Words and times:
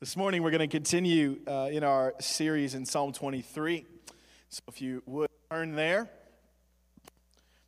This 0.00 0.16
morning, 0.16 0.44
we're 0.44 0.52
going 0.52 0.60
to 0.60 0.68
continue 0.68 1.40
uh, 1.48 1.70
in 1.72 1.82
our 1.82 2.14
series 2.20 2.76
in 2.76 2.86
Psalm 2.86 3.12
23. 3.12 3.84
So, 4.48 4.62
if 4.68 4.80
you 4.80 5.02
would 5.06 5.28
turn 5.50 5.74
there, 5.74 6.02
I'm 6.02 7.10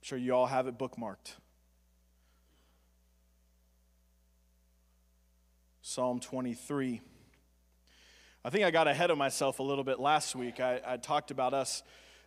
sure 0.00 0.16
you 0.16 0.32
all 0.32 0.46
have 0.46 0.68
it 0.68 0.78
bookmarked. 0.78 1.34
Psalm 5.82 6.20
23. 6.20 7.00
I 8.44 8.50
think 8.50 8.64
I 8.64 8.70
got 8.70 8.86
ahead 8.86 9.10
of 9.10 9.18
myself 9.18 9.58
a 9.58 9.64
little 9.64 9.82
bit 9.82 9.98
last 9.98 10.36
week. 10.36 10.60
I, 10.60 10.80
I 10.86 10.96
talked 10.98 11.32
about 11.32 11.52
us 11.52 11.82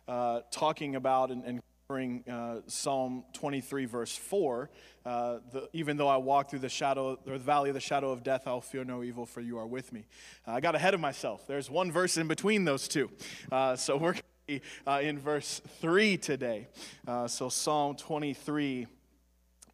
uh, 0.06 0.40
talking 0.50 0.96
about 0.96 1.30
and, 1.30 1.42
and 1.44 1.63
covering 1.88 2.24
uh, 2.30 2.60
Psalm 2.66 3.24
23, 3.34 3.84
verse 3.84 4.16
4. 4.16 4.70
Uh, 5.04 5.38
the, 5.52 5.68
even 5.74 5.98
though 5.98 6.08
I 6.08 6.16
walk 6.16 6.48
through 6.48 6.60
the 6.60 6.70
shadow 6.70 7.18
or 7.26 7.32
the 7.34 7.38
valley 7.38 7.68
of 7.68 7.74
the 7.74 7.80
shadow 7.80 8.10
of 8.10 8.22
death, 8.22 8.44
I'll 8.46 8.62
fear 8.62 8.84
no 8.84 9.02
evil, 9.02 9.26
for 9.26 9.42
you 9.42 9.58
are 9.58 9.66
with 9.66 9.92
me. 9.92 10.06
Uh, 10.48 10.52
I 10.52 10.60
got 10.60 10.74
ahead 10.74 10.94
of 10.94 11.00
myself. 11.00 11.46
There's 11.46 11.68
one 11.68 11.92
verse 11.92 12.16
in 12.16 12.26
between 12.26 12.64
those 12.64 12.88
two. 12.88 13.10
Uh, 13.52 13.76
so 13.76 13.98
we're 13.98 14.14
going 14.14 14.22
to 14.48 14.60
uh, 14.90 15.00
in 15.00 15.18
verse 15.18 15.60
3 15.82 16.16
today. 16.16 16.68
Uh, 17.06 17.28
so 17.28 17.50
Psalm 17.50 17.96
23, 17.96 18.86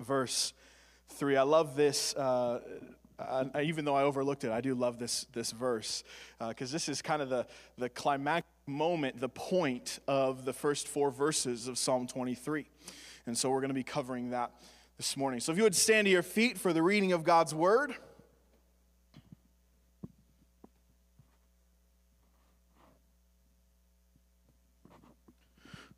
verse 0.01 0.53
3. 1.11 1.37
I 1.37 1.43
love 1.43 1.77
this. 1.77 2.13
Uh, 3.21 3.61
even 3.63 3.85
though 3.85 3.95
I 3.95 4.03
overlooked 4.05 4.45
it, 4.45 4.51
I 4.51 4.61
do 4.61 4.75
love 4.75 4.99
this, 4.99 5.27
this 5.33 5.51
verse 5.51 6.05
because 6.39 6.73
uh, 6.73 6.75
this 6.75 6.89
is 6.89 7.03
kind 7.03 7.21
of 7.21 7.29
the, 7.29 7.47
the 7.77 7.89
climactic 7.89 8.51
moment, 8.67 9.21
the 9.21 9.29
point 9.29 9.99
of 10.09 10.45
the 10.45 10.53
first 10.53 10.89
four 10.89 11.11
verses 11.11 11.69
of 11.69 11.77
Psalm 11.77 12.07
23. 12.07 12.67
And 13.27 13.37
so 13.37 13.51
we're 13.51 13.61
going 13.61 13.69
to 13.69 13.75
be 13.75 13.83
covering 13.83 14.31
that 14.31 14.53
this 14.97 15.17
morning. 15.17 15.41
So 15.41 15.53
if 15.53 15.59
you 15.59 15.65
would 15.65 15.75
stand 15.75 16.07
to 16.07 16.11
your 16.11 16.23
feet 16.23 16.57
for 16.57 16.73
the 16.73 16.83
reading 16.83 17.13
of 17.13 17.25
God's 17.25 17.55
word. 17.55 17.95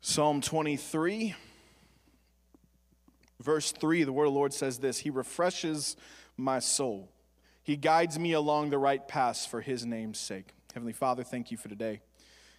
Psalm 0.01 0.41
23, 0.41 1.33
verse 3.39 3.71
3, 3.71 4.03
the 4.03 4.11
word 4.11 4.25
of 4.25 4.33
the 4.33 4.37
Lord 4.37 4.53
says 4.53 4.79
this 4.79 4.99
He 4.99 5.09
refreshes 5.09 5.95
my 6.37 6.59
soul. 6.59 7.09
He 7.63 7.77
guides 7.77 8.19
me 8.19 8.33
along 8.33 8.69
the 8.69 8.77
right 8.77 9.07
paths 9.07 9.45
for 9.45 9.61
his 9.61 9.85
name's 9.85 10.19
sake. 10.19 10.49
Heavenly 10.73 10.93
Father, 10.93 11.23
thank 11.23 11.51
you 11.51 11.57
for 11.57 11.69
today. 11.69 12.01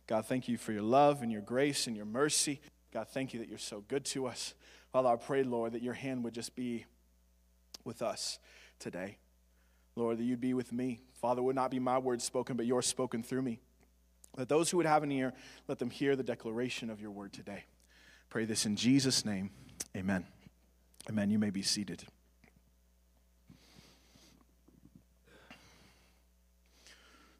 God, 0.07 0.27
thank 0.27 0.49
you 0.49 0.57
for 0.57 0.73
your 0.73 0.83
love 0.83 1.23
and 1.23 1.33
your 1.33 1.41
grace 1.41 1.87
and 1.87 1.97
your 1.97 2.07
mercy. 2.07 2.61
God, 2.93 3.09
thank 3.09 3.35
you 3.35 3.41
that 3.41 3.49
you're 3.49 3.59
so 3.59 3.83
good 3.89 4.05
to 4.07 4.27
us. 4.27 4.55
Father, 4.93 5.09
I 5.09 5.17
pray, 5.17 5.43
Lord, 5.43 5.73
that 5.73 5.83
your 5.83 5.95
hand 5.95 6.25
would 6.25 6.35
just 6.35 6.55
be 6.55 6.85
with 7.85 8.03
us 8.03 8.39
today. 8.79 9.19
Lord, 9.97 10.19
that 10.19 10.25
you'd 10.25 10.41
be 10.41 10.55
with 10.55 10.73
me. 10.73 11.01
Father, 11.15 11.43
would 11.43 11.57
not 11.57 11.71
be 11.71 11.79
my 11.79 11.99
words 11.99 12.25
spoken, 12.25 12.57
but 12.57 12.67
yours 12.67 12.87
spoken 12.87 13.23
through 13.23 13.43
me. 13.43 13.61
Let 14.37 14.49
those 14.49 14.71
who 14.71 14.77
would 14.79 14.87
have 14.87 15.03
an 15.03 15.13
ear, 15.13 15.33
let 15.69 15.79
them 15.79 15.91
hear 15.91 16.17
the 16.17 16.23
declaration 16.23 16.91
of 16.91 17.01
your 17.01 17.11
word 17.11 17.33
today. 17.33 17.65
Pray 18.31 18.45
this 18.45 18.67
in 18.67 18.77
Jesus' 18.77 19.25
name. 19.25 19.51
Amen. 19.97 20.27
Amen. 21.09 21.31
You 21.31 21.39
may 21.39 21.51
be 21.51 21.63
seated. 21.63 22.05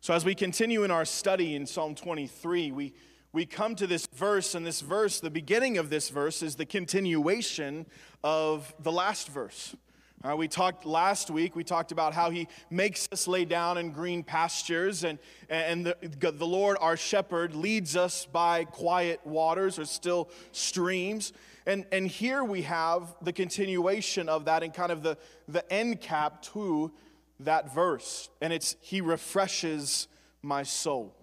So, 0.05 0.13
as 0.13 0.23
we 0.23 0.35
continue 0.35 0.85
in 0.85 0.91
our 0.91 1.07
study 1.07 1.55
in 1.55 1.65
Psalm 1.65 1.95
23, 1.95 2.73
we, 2.73 2.93
we 3.33 3.47
come 3.47 3.75
to 3.77 3.87
this 3.87 4.07
verse, 4.13 4.55
and 4.55 4.67
this 4.67 4.83
verse, 4.83 5.19
the 5.19 5.31
beginning 5.31 5.79
of 5.79 5.89
this 5.89 6.11
verse, 6.11 6.43
is 6.43 6.57
the 6.57 6.67
continuation 6.67 7.87
of 8.23 8.75
the 8.81 8.93
last 8.93 9.29
verse. 9.29 9.75
Uh, 10.23 10.37
we 10.37 10.47
talked 10.47 10.85
last 10.85 11.31
week, 11.31 11.57
we 11.57 11.65
talked 11.65 11.91
about 11.91 12.13
how 12.13 12.29
he 12.29 12.49
makes 12.69 13.09
us 13.13 13.27
lay 13.27 13.47
down 13.47 13.79
in 13.79 13.93
green 13.93 14.23
pastures, 14.23 15.05
and, 15.05 15.19
and 15.49 15.87
the, 15.87 15.97
the 16.33 16.47
Lord, 16.47 16.77
our 16.83 16.99
shepherd, 16.99 17.55
leads 17.55 17.97
us 17.97 18.27
by 18.27 18.65
quiet 18.65 19.21
waters 19.25 19.79
or 19.79 19.87
still 19.87 20.29
streams. 20.53 21.33
And, 21.65 21.87
and 21.93 22.07
here 22.07 22.45
we 22.45 22.61
have 22.61 23.15
the 23.23 23.33
continuation 23.33 24.29
of 24.29 24.45
that 24.45 24.63
and 24.63 24.75
kind 24.75 24.93
of 24.93 25.03
the, 25.03 25.17
the 25.49 25.73
end 25.73 26.03
cap 26.03 26.43
to 26.53 26.93
that 27.41 27.75
verse. 27.75 28.29
And 28.41 28.53
it's, 28.53 28.77
He 28.81 29.01
refreshes 29.01 30.09
my 30.43 30.63
soul. 30.63 31.15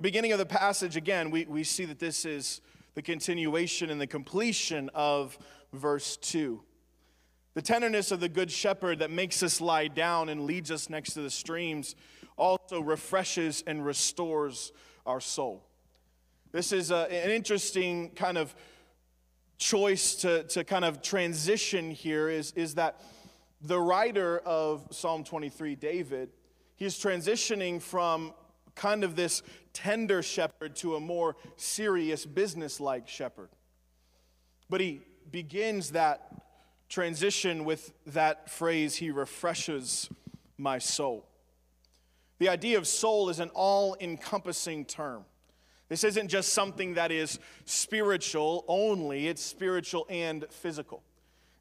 Beginning 0.00 0.32
of 0.32 0.38
the 0.38 0.46
passage, 0.46 0.96
again, 0.96 1.30
we, 1.30 1.44
we 1.46 1.64
see 1.64 1.84
that 1.86 1.98
this 1.98 2.24
is 2.24 2.60
the 2.94 3.02
continuation 3.02 3.90
and 3.90 4.00
the 4.00 4.06
completion 4.06 4.90
of 4.94 5.38
verse 5.72 6.16
2. 6.18 6.62
The 7.54 7.62
tenderness 7.62 8.12
of 8.12 8.20
the 8.20 8.28
Good 8.28 8.50
Shepherd 8.52 9.00
that 9.00 9.10
makes 9.10 9.42
us 9.42 9.60
lie 9.60 9.88
down 9.88 10.28
and 10.28 10.44
leads 10.44 10.70
us 10.70 10.88
next 10.88 11.14
to 11.14 11.20
the 11.20 11.30
streams 11.30 11.96
also 12.36 12.80
refreshes 12.80 13.64
and 13.66 13.84
restores 13.84 14.72
our 15.04 15.20
soul. 15.20 15.64
This 16.52 16.72
is 16.72 16.90
a, 16.90 17.12
an 17.12 17.30
interesting 17.30 18.10
kind 18.10 18.38
of 18.38 18.54
choice 19.58 20.14
to, 20.16 20.44
to 20.44 20.64
kind 20.64 20.84
of 20.84 21.02
transition 21.02 21.90
here 21.90 22.28
is, 22.28 22.52
is 22.52 22.76
that 22.76 23.00
the 23.60 23.78
writer 23.78 24.38
of 24.38 24.86
Psalm 24.90 25.24
23, 25.24 25.74
David, 25.74 26.30
he's 26.76 26.94
transitioning 26.96 27.80
from 27.82 28.32
kind 28.74 29.02
of 29.02 29.16
this 29.16 29.42
tender 29.72 30.22
shepherd 30.22 30.76
to 30.76 30.94
a 30.96 31.00
more 31.00 31.36
serious, 31.56 32.24
business 32.24 32.80
like 32.80 33.08
shepherd. 33.08 33.48
But 34.70 34.80
he 34.80 35.00
begins 35.30 35.90
that 35.92 36.32
transition 36.88 37.64
with 37.64 37.92
that 38.06 38.50
phrase, 38.50 38.96
He 38.96 39.10
refreshes 39.10 40.08
my 40.56 40.78
soul. 40.78 41.26
The 42.38 42.48
idea 42.48 42.78
of 42.78 42.86
soul 42.86 43.28
is 43.28 43.40
an 43.40 43.50
all 43.50 43.96
encompassing 44.00 44.84
term. 44.84 45.24
This 45.88 46.04
isn't 46.04 46.28
just 46.28 46.52
something 46.52 46.94
that 46.94 47.10
is 47.10 47.38
spiritual 47.64 48.64
only, 48.68 49.28
it's 49.28 49.42
spiritual 49.42 50.06
and 50.08 50.44
physical. 50.50 51.02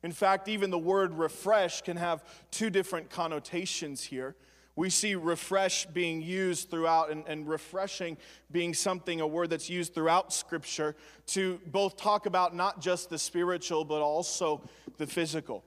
In 0.07 0.13
fact, 0.13 0.47
even 0.47 0.69
the 0.69 0.77
word 0.77 1.11
refresh 1.15 1.81
can 1.81 1.97
have 1.97 2.23
two 2.49 2.69
different 2.69 3.09
connotations 3.09 4.01
here. 4.01 4.37
We 4.77 4.89
see 4.89 5.15
refresh 5.15 5.85
being 5.87 6.21
used 6.21 6.71
throughout, 6.71 7.11
and, 7.11 7.25
and, 7.27 7.45
refreshing 7.45 8.15
being 8.49 8.73
something, 8.73 9.19
a 9.19 9.27
word 9.27 9.49
that's 9.49 9.69
used 9.69 9.93
throughout 9.93 10.31
Scripture 10.31 10.95
to 11.33 11.59
both 11.65 11.97
talk 11.97 12.25
about 12.25 12.55
not 12.55 12.79
just 12.79 13.09
the 13.09 13.19
spiritual, 13.19 13.83
but 13.83 13.99
also 13.99 14.61
the 14.95 15.05
physical. 15.05 15.65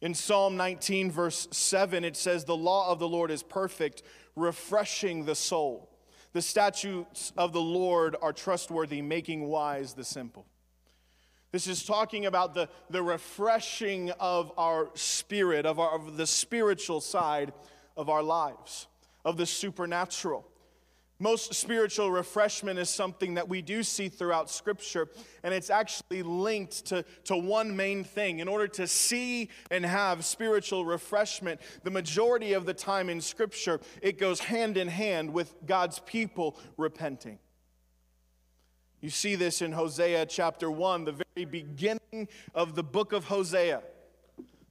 In 0.00 0.12
Psalm 0.12 0.56
19, 0.56 1.12
verse 1.12 1.46
7, 1.52 2.02
it 2.02 2.16
says, 2.16 2.44
The 2.44 2.56
law 2.56 2.90
of 2.90 2.98
the 2.98 3.08
Lord 3.08 3.30
is 3.30 3.44
perfect, 3.44 4.02
refreshing 4.34 5.26
the 5.26 5.36
soul. 5.36 5.88
The 6.32 6.42
statutes 6.42 7.32
of 7.36 7.52
the 7.52 7.62
Lord 7.62 8.16
are 8.20 8.32
trustworthy, 8.32 9.00
making 9.00 9.46
wise 9.46 9.94
the 9.94 10.02
simple. 10.02 10.46
This 11.54 11.68
is 11.68 11.84
talking 11.84 12.26
about 12.26 12.52
the, 12.52 12.68
the 12.90 13.00
refreshing 13.00 14.10
of 14.18 14.50
our 14.58 14.90
spirit, 14.94 15.66
of, 15.66 15.78
our, 15.78 15.94
of 15.94 16.16
the 16.16 16.26
spiritual 16.26 17.00
side 17.00 17.52
of 17.96 18.08
our 18.08 18.24
lives, 18.24 18.88
of 19.24 19.36
the 19.36 19.46
supernatural. 19.46 20.44
Most 21.20 21.54
spiritual 21.54 22.10
refreshment 22.10 22.80
is 22.80 22.90
something 22.90 23.34
that 23.34 23.48
we 23.48 23.62
do 23.62 23.84
see 23.84 24.08
throughout 24.08 24.50
Scripture, 24.50 25.08
and 25.44 25.54
it's 25.54 25.70
actually 25.70 26.24
linked 26.24 26.86
to, 26.86 27.04
to 27.26 27.36
one 27.36 27.76
main 27.76 28.02
thing. 28.02 28.40
In 28.40 28.48
order 28.48 28.66
to 28.66 28.88
see 28.88 29.48
and 29.70 29.86
have 29.86 30.24
spiritual 30.24 30.84
refreshment, 30.84 31.60
the 31.84 31.90
majority 31.92 32.54
of 32.54 32.66
the 32.66 32.74
time 32.74 33.08
in 33.08 33.20
Scripture, 33.20 33.78
it 34.02 34.18
goes 34.18 34.40
hand 34.40 34.76
in 34.76 34.88
hand 34.88 35.32
with 35.32 35.54
God's 35.64 36.00
people 36.00 36.58
repenting. 36.76 37.38
You 39.04 39.10
see 39.10 39.34
this 39.34 39.60
in 39.60 39.72
Hosea 39.72 40.24
chapter 40.24 40.70
1, 40.70 41.04
the 41.04 41.12
very 41.34 41.44
beginning 41.44 42.26
of 42.54 42.74
the 42.74 42.82
book 42.82 43.12
of 43.12 43.26
Hosea. 43.26 43.82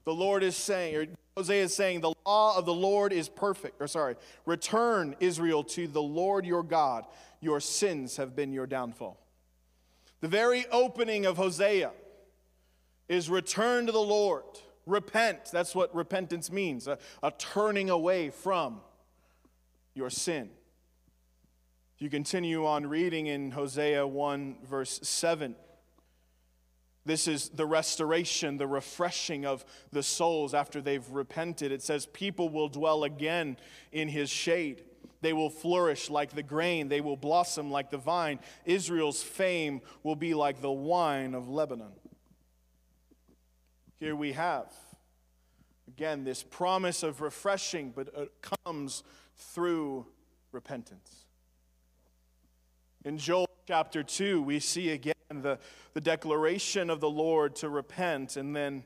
The 0.05 0.13
Lord 0.13 0.41
is 0.41 0.55
saying, 0.55 0.95
or 0.95 1.05
Hosea 1.37 1.65
is 1.65 1.75
saying, 1.75 2.01
the 2.01 2.15
law 2.25 2.57
of 2.57 2.65
the 2.65 2.73
Lord 2.73 3.13
is 3.13 3.29
perfect. 3.29 3.79
Or 3.79 3.87
sorry, 3.87 4.15
return, 4.47 5.15
Israel, 5.19 5.63
to 5.65 5.87
the 5.87 6.01
Lord 6.01 6.47
your 6.47 6.63
God. 6.63 7.05
Your 7.41 7.59
sins 7.59 8.17
have 8.17 8.35
been 8.35 8.51
your 8.51 8.65
downfall. 8.65 9.19
The 10.21 10.29
very 10.29 10.65
opening 10.71 11.27
of 11.27 11.37
Hosea 11.37 11.91
is 13.07 13.29
return 13.29 13.85
to 13.85 13.91
the 13.91 13.99
Lord. 13.99 14.45
Repent. 14.87 15.51
That's 15.51 15.75
what 15.75 15.93
repentance 15.93 16.51
means 16.51 16.87
a, 16.87 16.97
a 17.21 17.29
turning 17.29 17.91
away 17.91 18.31
from 18.31 18.81
your 19.93 20.09
sin. 20.09 20.49
You 22.03 22.09
continue 22.09 22.65
on 22.65 22.85
reading 22.85 23.27
in 23.27 23.51
Hosea 23.51 24.05
1, 24.05 24.57
verse 24.69 24.99
7. 25.03 25.55
This 27.05 27.29
is 27.29 27.47
the 27.47 27.65
restoration, 27.65 28.57
the 28.57 28.67
refreshing 28.67 29.45
of 29.45 29.63
the 29.93 30.03
souls 30.03 30.53
after 30.53 30.81
they've 30.81 31.09
repented. 31.09 31.71
It 31.71 31.81
says, 31.81 32.05
People 32.07 32.49
will 32.49 32.67
dwell 32.67 33.05
again 33.05 33.55
in 33.93 34.09
his 34.09 34.29
shade. 34.29 34.83
They 35.21 35.31
will 35.31 35.49
flourish 35.49 36.09
like 36.09 36.31
the 36.31 36.43
grain, 36.43 36.89
they 36.89 36.99
will 36.99 37.15
blossom 37.15 37.71
like 37.71 37.89
the 37.89 37.97
vine. 37.99 38.39
Israel's 38.65 39.23
fame 39.23 39.79
will 40.03 40.17
be 40.17 40.33
like 40.33 40.59
the 40.59 40.69
wine 40.69 41.33
of 41.33 41.47
Lebanon. 41.47 41.93
Here 43.97 44.13
we 44.13 44.33
have 44.33 44.73
Again, 45.87 46.25
this 46.25 46.43
promise 46.43 47.01
of 47.01 47.21
refreshing, 47.21 47.93
but 47.95 48.09
it 48.13 48.33
comes 48.65 49.03
through 49.37 50.07
repentance. 50.51 51.22
In 53.05 53.17
Joel 53.17 53.49
chapter 53.67 54.01
2, 54.01 54.41
we 54.41 54.59
see 54.59 54.91
again 54.91 55.13
the, 55.29 55.59
the 55.93 55.99
declaration 55.99 56.89
of 56.89 57.01
the 57.01 57.09
Lord 57.09 57.55
to 57.57 57.67
repent 57.67 58.37
and 58.37 58.55
then 58.55 58.83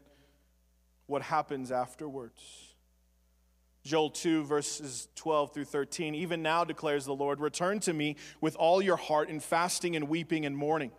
what 1.06 1.22
happens 1.22 1.72
afterwards. 1.72 2.42
Joel 3.84 4.10
2, 4.10 4.44
verses 4.44 5.08
12 5.16 5.54
through 5.54 5.66
13. 5.66 6.16
Even 6.16 6.42
now, 6.42 6.64
declares 6.64 7.06
the 7.06 7.14
Lord, 7.14 7.40
return 7.40 7.80
to 7.82 7.94
me 7.94 8.16
with 8.42 8.56
all 8.56 8.82
your 8.82 8.98
heart 8.98 9.30
in 9.30 9.40
fasting 9.40 9.96
and 9.96 10.10
weeping 10.10 10.46
and 10.46 10.58
mourning. 10.58 10.92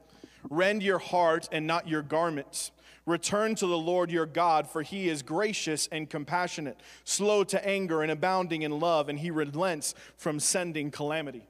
Rend 0.49 0.83
your 0.85 0.99
heart 0.99 1.49
and 1.51 1.67
not 1.67 1.89
your 1.89 2.03
garments. 2.03 2.71
Return 3.05 3.57
to 3.57 3.67
the 3.67 3.77
Lord 3.77 4.13
your 4.13 4.27
God, 4.27 4.69
for 4.69 4.83
he 4.83 5.09
is 5.09 5.23
gracious 5.23 5.89
and 5.91 6.09
compassionate, 6.09 6.79
slow 7.05 7.43
to 7.45 7.67
anger 7.67 8.03
and 8.03 8.13
abounding 8.13 8.63
in 8.63 8.79
love, 8.79 9.09
and 9.09 9.19
he 9.19 9.31
relents 9.31 9.95
from 10.17 10.39
sending 10.39 10.91
calamity. 10.93 11.48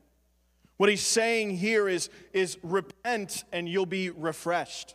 What 0.78 0.88
he's 0.88 1.02
saying 1.02 1.58
here 1.58 1.88
is, 1.88 2.08
is 2.32 2.56
repent 2.62 3.44
and 3.52 3.68
you'll 3.68 3.84
be 3.84 4.10
refreshed. 4.10 4.94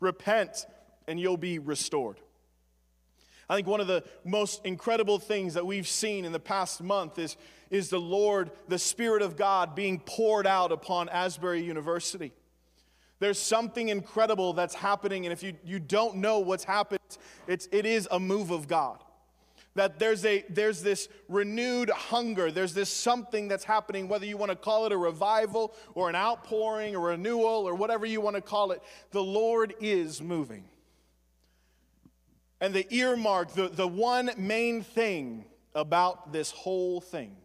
Repent 0.00 0.64
and 1.06 1.20
you'll 1.20 1.36
be 1.36 1.58
restored. 1.58 2.20
I 3.50 3.56
think 3.56 3.66
one 3.66 3.80
of 3.80 3.86
the 3.86 4.04
most 4.24 4.64
incredible 4.64 5.18
things 5.18 5.54
that 5.54 5.66
we've 5.66 5.88
seen 5.88 6.24
in 6.24 6.32
the 6.32 6.40
past 6.40 6.82
month 6.82 7.18
is, 7.18 7.36
is 7.70 7.88
the 7.88 8.00
Lord, 8.00 8.50
the 8.68 8.78
Spirit 8.78 9.22
of 9.22 9.36
God 9.36 9.74
being 9.74 10.00
poured 10.00 10.46
out 10.46 10.70
upon 10.70 11.08
Asbury 11.08 11.62
University. 11.62 12.32
There's 13.18 13.40
something 13.40 13.88
incredible 13.88 14.52
that's 14.52 14.74
happening, 14.74 15.26
and 15.26 15.32
if 15.32 15.42
you, 15.42 15.54
you 15.64 15.80
don't 15.80 16.16
know 16.16 16.38
what's 16.38 16.62
happened, 16.62 17.00
it's, 17.48 17.68
it 17.72 17.86
is 17.86 18.06
a 18.10 18.20
move 18.20 18.50
of 18.50 18.68
God. 18.68 19.02
That 19.78 20.00
there's, 20.00 20.24
a, 20.24 20.44
there's 20.48 20.82
this 20.82 21.08
renewed 21.28 21.88
hunger, 21.88 22.50
there's 22.50 22.74
this 22.74 22.90
something 22.90 23.46
that's 23.46 23.62
happening, 23.62 24.08
whether 24.08 24.26
you 24.26 24.36
want 24.36 24.50
to 24.50 24.56
call 24.56 24.86
it 24.86 24.92
a 24.92 24.96
revival 24.96 25.72
or 25.94 26.08
an 26.08 26.16
outpouring 26.16 26.96
or 26.96 27.10
renewal 27.10 27.68
or 27.68 27.76
whatever 27.76 28.04
you 28.04 28.20
want 28.20 28.34
to 28.34 28.42
call 28.42 28.72
it, 28.72 28.82
the 29.12 29.22
Lord 29.22 29.74
is 29.78 30.20
moving. 30.20 30.64
And 32.60 32.74
the 32.74 32.92
earmark, 32.92 33.52
the, 33.52 33.68
the 33.68 33.86
one 33.86 34.32
main 34.36 34.82
thing 34.82 35.44
about 35.76 36.32
this 36.32 36.50
whole 36.50 37.00
thing, 37.00 37.36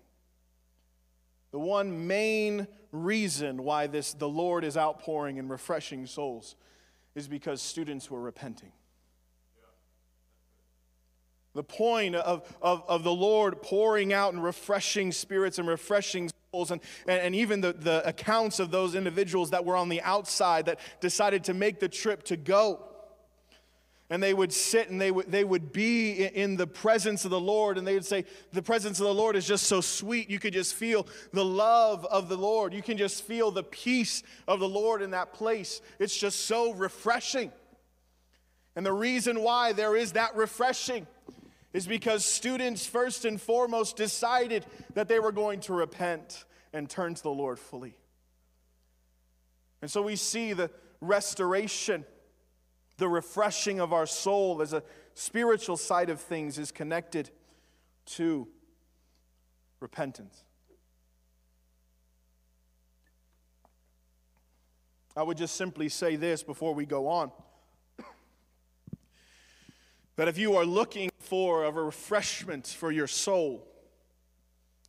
the 1.52 1.60
one 1.60 2.08
main 2.08 2.68
reason 2.92 3.62
why 3.62 3.86
this, 3.86 4.12
the 4.12 4.28
Lord 4.28 4.64
is 4.64 4.76
outpouring 4.76 5.38
and 5.38 5.52
refreshing 5.52 6.08
souls 6.08 6.56
is 7.14 7.28
because 7.28 7.62
students 7.62 8.10
were 8.10 8.22
repenting. 8.22 8.72
The 11.54 11.64
point 11.64 12.16
of, 12.16 12.52
of, 12.62 12.84
of 12.88 13.04
the 13.04 13.14
Lord 13.14 13.62
pouring 13.62 14.12
out 14.12 14.34
and 14.34 14.44
refreshing 14.44 15.12
spirits 15.12 15.60
and 15.60 15.68
refreshing 15.68 16.32
souls, 16.52 16.72
and, 16.72 16.82
and, 17.08 17.22
and 17.22 17.36
even 17.36 17.62
the, 17.62 17.74
the 17.74 18.08
accounts 18.08 18.60
of 18.60 18.72
those 18.72 18.96
individuals 18.96 19.52
that 19.52 19.64
were 19.64 19.76
on 19.76 19.90
the 19.90 20.02
outside 20.02 20.66
that 20.66 20.80
decided 21.00 21.44
to 21.46 21.54
make 21.54 21.80
the 21.80 21.90
trip 21.90 22.24
to 22.24 22.38
go 22.38 22.90
and 24.14 24.22
they 24.22 24.36
would 24.36 24.54
sit 24.54 24.92
and 24.92 25.02
they 25.02 25.10
would, 25.10 25.32
they 25.32 25.44
would 25.44 25.74
be 25.74 26.24
in 26.24 26.56
the 26.56 26.68
presence 26.68 27.26
of 27.26 27.32
the 27.32 27.40
Lord, 27.40 27.80
and 27.80 27.88
they 27.88 27.96
would 27.96 28.06
say, 28.06 28.26
The 28.52 28.62
presence 28.62 29.00
of 29.00 29.08
the 29.08 29.14
Lord 29.14 29.36
is 29.36 29.48
just 29.48 29.66
so 29.66 29.82
sweet. 29.82 30.30
You 30.30 30.38
could 30.38 30.54
just 30.54 30.76
feel 30.76 31.08
the 31.32 31.44
love 31.44 32.06
of 32.06 32.30
the 32.30 32.38
Lord. 32.38 32.76
You 32.76 32.84
can 32.84 32.96
just 32.96 33.24
feel 33.24 33.50
the 33.50 33.64
peace 33.64 34.22
of 34.48 34.60
the 34.60 34.70
Lord 34.70 35.02
in 35.02 35.10
that 35.12 35.34
place. 35.34 35.82
It's 35.98 36.16
just 36.16 36.46
so 36.46 36.74
refreshing. 36.74 37.52
And 38.76 38.86
the 38.86 38.94
reason 38.94 39.42
why 39.42 39.74
there 39.74 39.96
is 39.96 40.12
that 40.12 40.36
refreshing 40.36 41.08
is 41.74 41.88
because 41.88 42.24
students, 42.24 42.86
first 42.86 43.26
and 43.26 43.42
foremost, 43.42 43.98
decided 43.98 44.66
that 44.94 45.08
they 45.08 45.20
were 45.20 45.32
going 45.32 45.60
to 45.62 45.74
repent 45.74 46.46
and 46.72 46.90
turn 46.90 47.16
to 47.16 47.24
the 47.24 47.32
Lord 47.32 47.60
fully. 47.60 47.98
And 49.82 49.92
so 49.92 50.02
we 50.02 50.16
see 50.16 50.54
the 50.54 50.72
restoration 51.02 52.06
the 52.98 53.08
refreshing 53.08 53.80
of 53.80 53.92
our 53.92 54.06
soul 54.06 54.62
as 54.62 54.74
a 54.74 54.84
spiritual 55.14 55.78
side 55.78 56.10
of 56.10 56.20
things 56.20 56.58
is 56.58 56.72
connected 56.72 57.30
to 58.06 58.48
repentance. 59.80 60.44
I 65.16 65.24
would 65.24 65.38
just 65.38 65.56
simply 65.56 65.90
say 65.90 66.16
this 66.16 66.44
before 66.44 66.74
we 66.74 66.86
go 66.86 67.08
on 67.08 67.32
that 70.16 70.28
if 70.28 70.38
you 70.38 70.56
are 70.56 70.66
looking 70.66 71.12
for 71.20 71.64
a 71.66 71.72
refreshment 71.72 72.68
for 72.68 72.92
your 72.92 73.08
soul, 73.08 73.68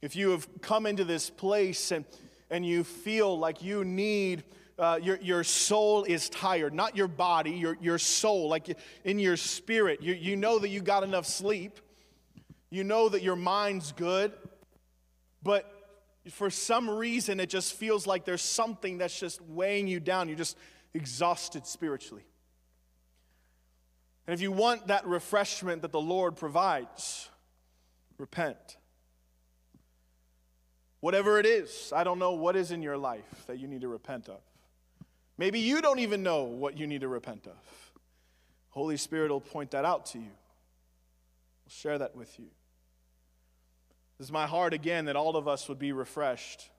if 0.03 0.15
you 0.15 0.31
have 0.31 0.47
come 0.61 0.87
into 0.87 1.05
this 1.05 1.31
place 1.31 1.91
and, 1.91 2.05
and 2.50 2.67
you 2.67 2.85
feel 2.85 3.38
like 3.38 3.62
you 3.62 3.85
need 3.85 4.44
uh, 4.79 4.99
your, 5.00 5.19
your 5.23 5.44
soul 5.44 6.03
is 6.05 6.29
tired, 6.29 6.75
not 6.75 6.97
your 6.97 7.09
body, 7.09 7.53
your, 7.53 7.79
your 7.81 7.99
soul, 7.99 8.49
like 8.49 8.76
in 9.05 9.19
your 9.19 9.37
spirit. 9.37 10.03
You, 10.03 10.15
you 10.15 10.37
know 10.37 10.59
that 10.59 10.69
you 10.69 10.81
got 10.81 11.05
enough 11.05 11.27
sleep, 11.27 11.79
you 12.70 12.82
know 12.82 13.09
that 13.09 13.23
your 13.23 13.37
mind's 13.37 13.93
good, 13.93 14.32
but 15.43 15.70
for 16.31 16.50
some 16.50 16.91
reason 16.91 17.38
it 17.38 17.49
just 17.49 17.75
feels 17.75 18.06
like 18.06 18.25
there's 18.25 18.43
something 18.43 18.99
that's 18.99 19.19
just 19.19 19.41
weighing 19.43 19.87
you 19.87 20.00
down. 20.00 20.29
You're 20.29 20.38
just 20.38 20.59
exhausted 20.93 21.67
spiritually. 21.67 22.25
And 24.26 24.35
if 24.35 24.41
you 24.41 24.53
want 24.53 24.87
that 24.87 25.06
refreshment 25.06 25.82
that 25.82 25.93
the 25.93 26.00
Lord 26.00 26.37
provides, 26.37 27.29
repent. 28.19 28.76
Whatever 31.00 31.38
it 31.38 31.44
is, 31.44 31.93
I 31.94 32.05
don't 32.05 32.19
know 32.19 32.32
what 32.32 32.56
is 32.56 32.71
in 32.71 32.82
your 32.82 32.97
life 32.97 33.44
that 33.47 33.59
you 33.59 33.69
need 33.69 33.82
to 33.82 33.88
repent 33.88 34.29
of. 34.29 34.41
Maybe 35.37 35.59
you 35.59 35.82
don't 35.82 35.99
even 35.99 36.23
know 36.23 36.44
what 36.44 36.79
you 36.79 36.87
need 36.87 37.03
to 37.03 37.09
repent 37.09 37.47
of. 37.47 37.93
Holy 38.71 38.97
Spirit 38.97 39.31
will 39.31 39.41
point 39.41 39.73
that 39.73 39.85
out 39.85 40.06
to 40.06 40.19
you. 40.19 40.25
I'll 40.25 41.70
share 41.70 41.99
that 41.99 42.17
with 42.17 42.38
you. 42.38 42.47
This 44.19 44.29
is 44.29 44.32
my 44.32 44.47
heart 44.47 44.73
again 44.73 45.06
that 45.06 45.17
all 45.17 45.37
of 45.37 45.47
us 45.47 45.69
would 45.69 45.79
be 45.79 45.93
refreshed 45.93 46.70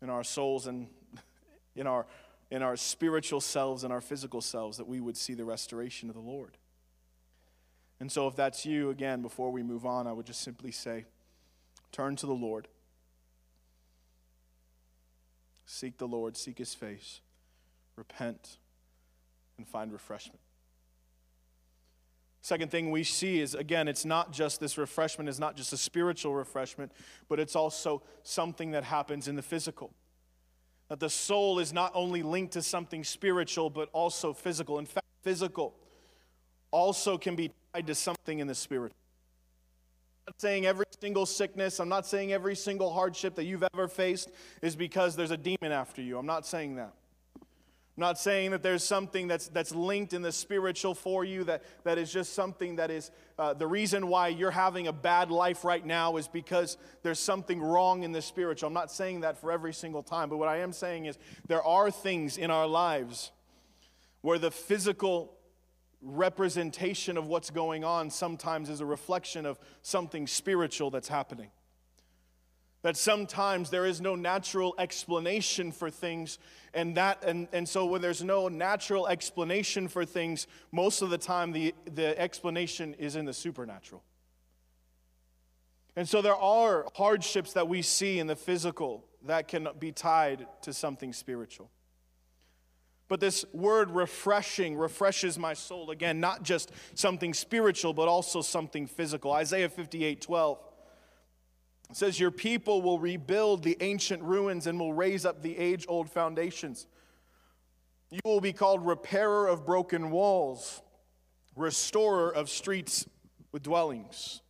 in 0.00 0.08
our 0.08 0.24
souls 0.24 0.66
and 0.66 0.86
in 1.76 1.86
our, 1.86 2.06
in 2.52 2.62
our 2.62 2.76
spiritual 2.76 3.40
selves 3.40 3.82
and 3.82 3.90
our 3.90 4.02
physical 4.02 4.42
selves, 4.42 4.76
that 4.76 4.86
we 4.86 5.00
would 5.00 5.16
see 5.16 5.32
the 5.32 5.44
restoration 5.44 6.10
of 6.10 6.14
the 6.14 6.20
Lord. 6.20 6.58
And 7.98 8.12
so, 8.12 8.28
if 8.28 8.36
that's 8.36 8.66
you, 8.66 8.90
again, 8.90 9.22
before 9.22 9.50
we 9.50 9.62
move 9.62 9.86
on, 9.86 10.06
I 10.06 10.12
would 10.12 10.26
just 10.26 10.42
simply 10.42 10.70
say, 10.70 11.06
turn 11.92 12.14
to 12.16 12.26
the 12.26 12.34
Lord. 12.34 12.68
Seek 15.64 15.96
the 15.96 16.06
Lord, 16.06 16.36
seek 16.36 16.58
his 16.58 16.74
face 16.74 17.22
repent, 17.96 18.56
and 19.58 19.68
find 19.68 19.92
refreshment. 19.92 20.40
Second 22.40 22.70
thing 22.70 22.90
we 22.90 23.04
see 23.04 23.40
is 23.40 23.54
again, 23.54 23.86
it's 23.86 24.04
not 24.04 24.32
just 24.32 24.60
this 24.60 24.76
refreshment, 24.76 25.28
is 25.28 25.38
not 25.38 25.56
just 25.56 25.72
a 25.72 25.76
spiritual 25.76 26.34
refreshment, 26.34 26.90
but 27.28 27.38
it's 27.38 27.54
also 27.54 28.02
something 28.22 28.72
that 28.72 28.82
happens 28.82 29.28
in 29.28 29.36
the 29.36 29.42
physical. 29.42 29.92
That 30.92 31.00
the 31.00 31.08
soul 31.08 31.58
is 31.58 31.72
not 31.72 31.90
only 31.94 32.22
linked 32.22 32.52
to 32.52 32.60
something 32.60 33.02
spiritual, 33.02 33.70
but 33.70 33.88
also 33.94 34.34
physical. 34.34 34.78
In 34.78 34.84
fact, 34.84 35.06
physical 35.22 35.72
also 36.70 37.16
can 37.16 37.34
be 37.34 37.50
tied 37.72 37.86
to 37.86 37.94
something 37.94 38.40
in 38.40 38.46
the 38.46 38.54
spirit. 38.54 38.92
I'm 40.28 40.32
not 40.32 40.40
saying 40.42 40.66
every 40.66 40.84
single 41.00 41.24
sickness, 41.24 41.80
I'm 41.80 41.88
not 41.88 42.04
saying 42.04 42.34
every 42.34 42.54
single 42.54 42.92
hardship 42.92 43.36
that 43.36 43.44
you've 43.44 43.64
ever 43.72 43.88
faced 43.88 44.32
is 44.60 44.76
because 44.76 45.16
there's 45.16 45.30
a 45.30 45.36
demon 45.38 45.72
after 45.72 46.02
you. 46.02 46.18
I'm 46.18 46.26
not 46.26 46.44
saying 46.44 46.74
that. 46.74 46.92
I'm 47.96 48.00
not 48.00 48.18
saying 48.18 48.52
that 48.52 48.62
there's 48.62 48.82
something 48.82 49.28
that's, 49.28 49.48
that's 49.48 49.74
linked 49.74 50.14
in 50.14 50.22
the 50.22 50.32
spiritual 50.32 50.94
for 50.94 51.26
you, 51.26 51.44
that, 51.44 51.62
that 51.84 51.98
is 51.98 52.10
just 52.10 52.32
something 52.32 52.76
that 52.76 52.90
is 52.90 53.10
uh, 53.38 53.52
the 53.52 53.66
reason 53.66 54.06
why 54.06 54.28
you're 54.28 54.50
having 54.50 54.86
a 54.86 54.92
bad 54.94 55.30
life 55.30 55.62
right 55.62 55.84
now 55.84 56.16
is 56.16 56.26
because 56.26 56.78
there's 57.02 57.18
something 57.18 57.60
wrong 57.60 58.02
in 58.02 58.12
the 58.12 58.22
spiritual. 58.22 58.68
I'm 58.68 58.72
not 58.72 58.90
saying 58.90 59.20
that 59.20 59.36
for 59.36 59.52
every 59.52 59.74
single 59.74 60.02
time, 60.02 60.30
but 60.30 60.38
what 60.38 60.48
I 60.48 60.58
am 60.58 60.72
saying 60.72 61.04
is 61.04 61.18
there 61.48 61.62
are 61.62 61.90
things 61.90 62.38
in 62.38 62.50
our 62.50 62.66
lives 62.66 63.30
where 64.22 64.38
the 64.38 64.50
physical 64.50 65.34
representation 66.00 67.18
of 67.18 67.26
what's 67.26 67.50
going 67.50 67.84
on 67.84 68.08
sometimes 68.08 68.70
is 68.70 68.80
a 68.80 68.86
reflection 68.86 69.44
of 69.44 69.58
something 69.82 70.26
spiritual 70.26 70.90
that's 70.90 71.08
happening. 71.08 71.50
That 72.82 72.96
sometimes 72.96 73.70
there 73.70 73.86
is 73.86 74.00
no 74.00 74.16
natural 74.16 74.74
explanation 74.76 75.70
for 75.70 75.88
things, 75.88 76.38
and 76.74 76.96
that 76.96 77.22
and, 77.24 77.46
and 77.52 77.68
so 77.68 77.86
when 77.86 78.02
there's 78.02 78.24
no 78.24 78.48
natural 78.48 79.06
explanation 79.06 79.86
for 79.86 80.04
things, 80.04 80.48
most 80.72 81.00
of 81.00 81.10
the 81.10 81.18
time 81.18 81.52
the, 81.52 81.74
the 81.94 82.18
explanation 82.20 82.94
is 82.94 83.14
in 83.14 83.24
the 83.24 83.32
supernatural. 83.32 84.02
And 85.94 86.08
so 86.08 86.22
there 86.22 86.36
are 86.36 86.86
hardships 86.94 87.52
that 87.52 87.68
we 87.68 87.82
see 87.82 88.18
in 88.18 88.26
the 88.26 88.36
physical 88.36 89.04
that 89.26 89.46
can 89.46 89.68
be 89.78 89.92
tied 89.92 90.46
to 90.62 90.72
something 90.72 91.12
spiritual. 91.12 91.70
But 93.08 93.20
this 93.20 93.44
word 93.52 93.90
refreshing 93.90 94.74
refreshes 94.76 95.38
my 95.38 95.52
soul. 95.52 95.90
Again, 95.90 96.18
not 96.18 96.42
just 96.42 96.72
something 96.94 97.34
spiritual, 97.34 97.92
but 97.92 98.08
also 98.08 98.40
something 98.40 98.86
physical. 98.86 99.32
Isaiah 99.32 99.68
58 99.68 100.22
12 100.22 100.58
says, 101.96 102.18
Your 102.18 102.30
people 102.30 102.82
will 102.82 102.98
rebuild 102.98 103.62
the 103.62 103.76
ancient 103.80 104.22
ruins 104.22 104.66
and 104.66 104.78
will 104.78 104.94
raise 104.94 105.24
up 105.24 105.42
the 105.42 105.56
age 105.58 105.84
old 105.88 106.10
foundations. 106.10 106.86
You 108.10 108.20
will 108.24 108.40
be 108.40 108.52
called 108.52 108.86
repairer 108.86 109.46
of 109.48 109.64
broken 109.64 110.10
walls, 110.10 110.82
restorer 111.56 112.30
of 112.30 112.50
streets 112.50 113.06
with 113.52 113.62
dwellings. 113.62 114.42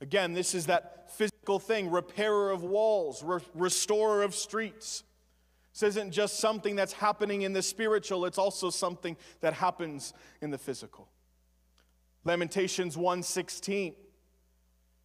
Again, 0.00 0.32
this 0.32 0.54
is 0.54 0.66
that 0.66 1.12
physical 1.12 1.58
thing 1.58 1.90
repairer 1.90 2.50
of 2.50 2.64
walls, 2.64 3.22
re- 3.22 3.40
restorer 3.54 4.22
of 4.22 4.34
streets. 4.34 5.04
This 5.72 5.82
isn't 5.84 6.10
just 6.10 6.40
something 6.40 6.74
that's 6.76 6.92
happening 6.92 7.42
in 7.42 7.52
the 7.52 7.62
spiritual, 7.62 8.24
it's 8.24 8.38
also 8.38 8.68
something 8.70 9.16
that 9.40 9.54
happens 9.54 10.12
in 10.40 10.50
the 10.50 10.58
physical. 10.58 11.08
Lamentations 12.24 12.96
1:16 12.96 13.94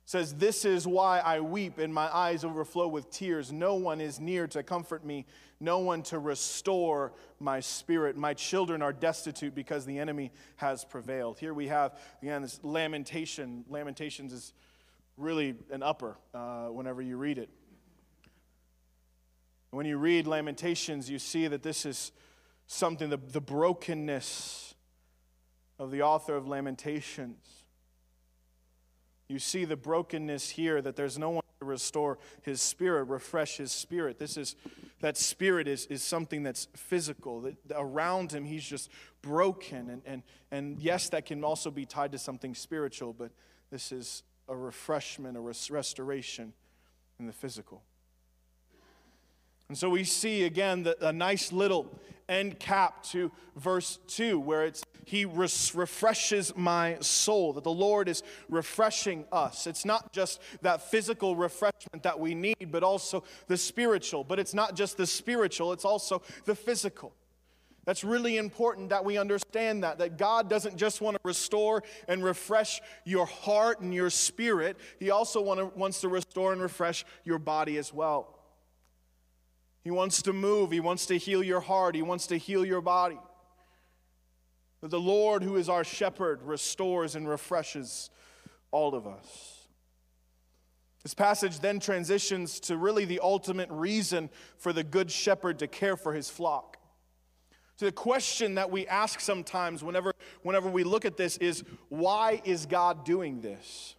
says, 0.08 0.34
This 0.36 0.64
is 0.64 0.88
why 0.88 1.20
I 1.20 1.42
weep 1.42 1.78
and 1.78 1.94
my 1.94 2.08
eyes 2.16 2.46
overflow 2.46 2.88
with 2.88 3.12
tears. 3.12 3.52
No 3.52 3.76
one 3.76 4.00
is 4.02 4.20
near 4.20 4.48
to 4.48 4.64
comfort 4.64 5.06
me, 5.06 5.26
no 5.60 5.80
one 5.80 6.02
to 6.04 6.18
restore 6.18 7.12
my 7.40 7.60
spirit. 7.60 8.16
My 8.16 8.34
children 8.34 8.82
are 8.82 8.94
destitute 8.94 9.54
because 9.54 9.86
the 9.86 10.00
enemy 10.00 10.32
has 10.56 10.86
prevailed. 10.86 11.38
Here 11.38 11.54
we 11.54 11.68
have, 11.68 12.00
again, 12.22 12.42
this 12.42 12.60
lamentation. 12.64 13.66
Lamentations 13.70 14.32
is 14.32 14.54
really 15.18 15.56
an 15.72 15.84
upper 15.84 16.18
uh, 16.34 16.68
whenever 16.68 17.02
you 17.02 17.18
read 17.18 17.38
it. 17.38 17.50
When 19.72 19.86
you 19.86 19.98
read 19.98 20.26
Lamentations, 20.26 21.10
you 21.10 21.20
see 21.20 21.48
that 21.48 21.64
this 21.64 21.86
is 21.86 22.14
something, 22.66 23.10
the, 23.10 23.18
the 23.18 23.42
brokenness 23.42 24.74
of 25.78 25.92
the 25.92 26.02
author 26.02 26.38
of 26.38 26.48
Lamentations 26.48 27.67
you 29.30 29.40
see 29.40 29.66
the 29.66 29.76
brokenness 29.76 30.50
here 30.52 30.82
that 30.82 30.96
there's 30.96 31.18
no 31.18 31.30
one 31.30 31.44
to 31.60 31.66
restore 31.66 32.18
his 32.44 32.62
spirit, 32.62 33.06
refresh 33.06 33.58
his 33.58 33.72
spirit. 33.72 34.20
This 34.20 34.38
is 34.38 34.56
that 35.02 35.18
spirit 35.18 35.68
is, 35.68 35.86
is 35.88 36.02
something 36.02 36.44
that's 36.44 36.68
physical. 36.76 37.42
That 37.42 37.58
around 37.76 38.32
him, 38.32 38.46
he's 38.46 38.64
just 38.66 38.90
broken. 39.22 39.90
And, 39.90 40.02
and, 40.06 40.24
and 40.50 40.80
yes, 40.80 41.10
that 41.10 41.26
can 41.26 41.44
also 41.44 41.70
be 41.70 41.86
tied 41.86 42.14
to 42.14 42.18
something 42.18 42.56
spiritual, 42.56 43.14
but 43.14 43.32
this 43.70 43.92
is 43.92 44.24
a 44.48 44.56
refreshment, 44.56 45.38
a 45.38 45.40
res- 45.40 45.70
restoration 45.70 46.54
in 47.20 47.28
the 47.28 47.34
physical. 47.34 47.84
And 49.68 49.78
so 49.78 49.90
we 49.90 50.06
see 50.06 50.46
again 50.46 50.84
the, 50.84 51.08
a 51.08 51.12
nice 51.12 51.52
little 51.52 51.88
end 52.30 52.60
cap 52.60 53.04
to 53.04 53.32
verse 53.56 54.00
2 54.08 54.40
where 54.40 54.66
it's 54.66 54.84
he 55.06 55.24
res- 55.24 55.74
refreshes 55.74 56.54
my 56.56 56.98
soul 57.00 57.54
that 57.54 57.64
the 57.64 57.72
lord 57.72 58.10
is 58.10 58.24
refreshing 58.50 59.26
us. 59.32 59.68
It's 59.68 59.86
not 59.86 60.12
just 60.12 60.42
that 60.62 60.92
physical 60.92 61.36
refreshment 61.36 62.04
that 62.04 62.20
we 62.20 62.36
need 62.36 62.72
but 62.72 62.84
also 62.84 63.24
the 63.48 63.58
spiritual. 63.58 64.24
But 64.24 64.40
it's 64.40 64.54
not 64.54 64.76
just 64.76 64.98
the 64.98 65.08
spiritual 65.08 65.74
it's 65.74 65.86
also 65.86 66.22
the 66.46 66.56
physical. 66.56 67.14
That's 67.86 68.04
really 68.04 68.36
important 68.36 68.90
that 68.90 69.06
we 69.06 69.18
understand 69.18 69.84
that 69.84 69.98
that 70.00 70.18
god 70.18 70.50
doesn't 70.50 70.76
just 70.76 71.00
want 71.00 71.16
to 71.16 71.22
restore 71.24 71.84
and 72.10 72.22
refresh 72.22 72.82
your 73.06 73.26
heart 73.26 73.80
and 73.80 73.94
your 73.94 74.10
spirit 74.10 74.76
he 75.00 75.10
also 75.10 75.42
want 75.42 75.60
to, 75.60 75.66
wants 75.68 76.02
to 76.02 76.10
restore 76.10 76.52
and 76.52 76.62
refresh 76.62 77.06
your 77.24 77.40
body 77.40 77.78
as 77.78 77.94
well 77.94 78.37
he 79.88 79.92
wants 79.92 80.22
to 80.24 80.34
move. 80.34 80.72
He 80.72 80.82
wants 80.82 81.06
to 81.06 81.18
heal 81.18 81.42
your 81.42 81.62
heart. 81.62 81.96
He 81.96 82.02
wants 82.02 82.28
to 82.28 82.36
heal 82.36 82.66
your 82.66 82.82
body. 82.82 83.18
That 84.82 84.92
the 84.92 85.00
Lord, 85.00 85.44
who 85.44 85.56
is 85.56 85.70
our 85.70 85.86
shepherd, 85.86 86.44
restores 86.44 87.16
and 87.16 87.26
refreshes 87.26 88.10
all 88.70 88.96
of 88.96 89.08
us. 89.08 89.70
This 91.04 91.14
passage 91.14 91.62
then 91.62 91.80
transitions 91.80 92.60
to 92.60 92.76
really 92.76 93.06
the 93.06 93.22
ultimate 93.22 93.70
reason 93.72 94.30
for 94.58 94.74
the 94.74 94.84
good 94.84 95.10
shepherd 95.10 95.60
to 95.60 95.68
care 95.68 95.96
for 95.96 96.12
his 96.12 96.30
flock. 96.30 96.76
So 97.78 97.86
the 97.86 97.94
question 97.94 98.56
that 98.56 98.70
we 98.70 98.88
ask 98.88 99.22
sometimes 99.22 99.86
whenever, 99.86 100.12
whenever 100.42 100.70
we 100.70 100.84
look 100.84 101.06
at 101.06 101.16
this 101.16 101.38
is 101.38 101.64
why 101.88 102.42
is 102.44 102.66
God 102.66 103.06
doing 103.06 103.40
this? 103.40 103.96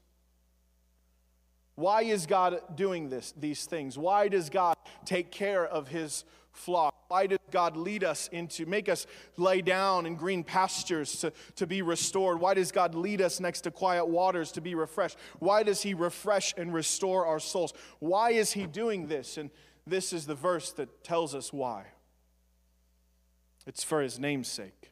Why 1.79 2.03
is 2.03 2.27
God 2.27 2.61
doing 2.75 3.09
this, 3.09 3.33
these 3.39 3.65
things? 3.65 3.97
Why 3.97 4.27
does 4.27 4.51
God 4.51 4.77
take 5.05 5.31
care 5.31 5.65
of 5.65 5.87
his 5.87 6.25
flock? 6.51 6.93
Why 7.07 7.29
does 7.29 7.39
God 7.53 7.77
lead 7.77 8.03
us 8.03 8.29
into, 8.33 8.67
make 8.67 8.89
us 8.89 9.07
lay 9.37 9.63
down 9.63 10.05
in 10.05 10.17
green 10.17 10.43
pastures 10.43 11.21
to, 11.21 11.33
to 11.55 11.69
be 11.69 11.83
restored? 11.83 12.41
Why 12.41 12.55
does 12.55 12.73
God 12.73 12.97
lead 12.97 13.21
us 13.21 13.39
next 13.39 13.61
to 13.61 13.71
quiet 13.71 14.09
waters 14.09 14.51
to 14.53 14.61
be 14.61 14.75
refreshed? 14.75 15.19
Why 15.39 15.63
does 15.63 15.81
he 15.81 15.95
refresh 15.95 16.53
and 16.57 16.75
restore 16.75 17.27
our 17.27 17.39
souls? 17.39 17.73
Why 18.01 18.33
is 18.33 18.51
he 18.51 18.67
doing 18.67 19.07
this? 19.07 19.39
And 19.39 19.49
this 19.87 20.13
is 20.13 20.27
the 20.27 20.35
verse 20.35 20.73
that 20.73 21.05
tells 21.05 21.33
us 21.33 21.53
why. 21.53 21.85
It's 23.69 23.85
for 23.85 24.03
his 24.03 24.19
name's 24.19 24.49
sake. 24.49 24.91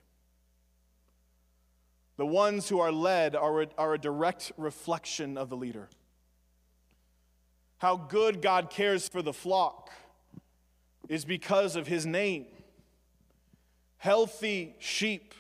The 2.17 2.27
ones 2.27 2.69
who 2.69 2.79
are 2.79 2.93
led 2.93 3.35
are 3.35 3.63
a, 3.63 3.67
are 3.77 3.95
a 3.95 3.99
direct 3.99 4.53
reflection 4.57 5.37
of 5.37 5.51
the 5.51 5.57
leader 5.57 5.89
how 7.87 7.95
good 7.95 8.43
God 8.43 8.69
cares 8.69 9.09
for 9.09 9.23
the 9.23 9.33
flock 9.33 9.93
is 11.09 11.25
because 11.25 11.77
of 11.77 11.87
his 11.87 12.05
name. 12.05 12.47
Healthy 13.99 14.75
sheep 14.81 15.33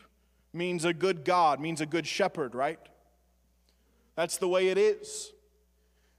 means 0.52 0.84
a 0.84 0.94
good 0.94 1.24
God, 1.24 1.58
means 1.58 1.80
a 1.80 1.86
good 1.86 2.06
shepherd, 2.06 2.54
right? 2.54 2.78
That's 4.14 4.36
the 4.36 4.46
way 4.46 4.68
it 4.68 4.78
is. 4.78 5.32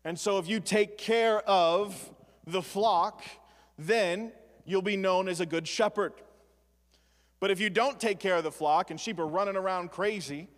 And 0.04 0.20
so 0.20 0.38
if 0.38 0.50
you 0.50 0.60
take 0.60 0.98
care 0.98 1.40
of 1.48 2.12
the 2.46 2.62
flock, 2.62 3.24
then 3.80 4.34
you'll 4.66 4.82
be 4.82 4.98
known 4.98 5.30
as 5.30 5.40
a 5.40 5.46
good 5.46 5.66
shepherd. 5.66 6.12
But 7.40 7.52
if 7.52 7.62
you 7.62 7.70
don't 7.70 8.02
take 8.02 8.20
care 8.20 8.36
of 8.36 8.44
the 8.44 8.52
flock 8.52 8.92
and 8.92 9.00
sheep 9.00 9.18
are 9.18 9.26
running 9.26 9.56
around 9.56 9.92
crazy, 9.92 10.50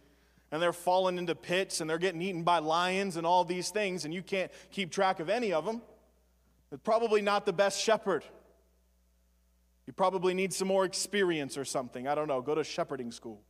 and 0.52 0.62
they're 0.62 0.74
falling 0.74 1.18
into 1.18 1.36
pits 1.36 1.82
and 1.82 1.90
they're 1.90 1.98
getting 1.98 2.22
eaten 2.22 2.44
by 2.44 2.60
lions 2.60 3.18
and 3.18 3.26
all 3.26 3.44
these 3.44 3.70
things, 3.70 4.06
and 4.06 4.14
you 4.14 4.22
can't 4.22 4.52
keep 4.72 4.92
track 4.92 5.20
of 5.20 5.30
any 5.30 5.54
of 5.54 5.66
them. 5.66 5.82
They're 6.70 6.80
probably 6.80 7.22
not 7.22 7.46
the 7.46 7.54
best 7.54 7.82
shepherd. 7.82 8.24
You 9.88 9.94
probably 9.94 10.34
need 10.34 10.54
some 10.54 10.68
more 10.68 10.86
experience 10.86 11.58
or 11.58 11.66
something. 11.66 12.08
I 12.08 12.14
don't 12.14 12.28
know. 12.28 12.42
Go 12.42 12.56
to 12.56 12.64
shepherding 12.64 13.12
school. 13.12 13.42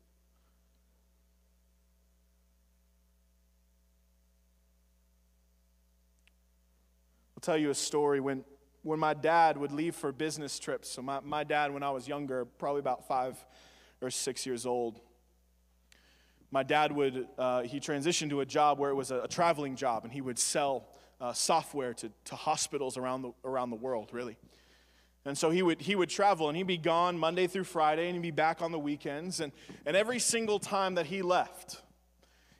I'll 7.36 7.41
tell 7.41 7.58
you 7.58 7.70
a 7.70 7.75
story 7.75 8.20
when, 8.20 8.44
when 8.84 9.00
my 9.00 9.13
dad 9.13 9.58
would 9.58 9.72
leave 9.72 9.96
for 9.96 10.12
business 10.12 10.60
trips. 10.60 10.89
So, 10.89 11.01
my, 11.01 11.22
my 11.22 11.44
dad, 11.44 11.74
when 11.74 11.84
I 11.84 11.91
was 11.91 12.08
younger, 12.08 12.46
probably 12.46 12.79
about 12.79 13.08
five 13.08 13.38
or 14.01 14.10
six 14.10 14.46
years 14.46 14.65
old, 14.65 15.00
my 16.51 16.63
dad 16.63 16.91
would, 16.91 17.27
uh, 17.38 17.62
he 17.62 17.79
transitioned 17.79 18.29
to 18.29 18.41
a 18.41 18.46
job 18.46 18.79
where 18.79 18.89
it 18.89 18.96
was 18.96 19.12
a, 19.12 19.22
a 19.22 19.27
traveling 19.27 19.75
job, 19.75 20.03
and 20.03 20.12
he 20.12 20.22
would 20.22 20.39
sell 20.39 20.88
uh, 21.22 21.34
software 21.34 21.94
to, 21.94 22.12
to 22.25 22.36
hospitals 22.36 22.98
around 22.98 23.22
the, 23.22 23.32
around 23.44 23.70
the 23.70 23.75
world, 23.75 24.10
really. 24.12 24.38
And 25.25 25.38
so 25.38 25.50
he 25.50 25.62
would, 25.62 25.82
he 25.82 25.96
would 25.96 26.10
travel, 26.10 26.48
and 26.48 26.58
he'd 26.58 26.65
be 26.65 26.77
gone 26.77 27.18
Monday 27.18 27.46
through 27.46 27.65
Friday, 27.65 28.08
and 28.08 28.15
he'd 28.15 28.22
be 28.22 28.32
back 28.32 28.62
on 28.62 28.72
the 28.72 28.79
weekends. 28.79 29.41
And, 29.41 29.51
and 29.86 29.96
every 29.96 30.18
single 30.18 30.60
time 30.60 30.96
that 30.96 31.06
he 31.06 31.22
left, 31.22 31.82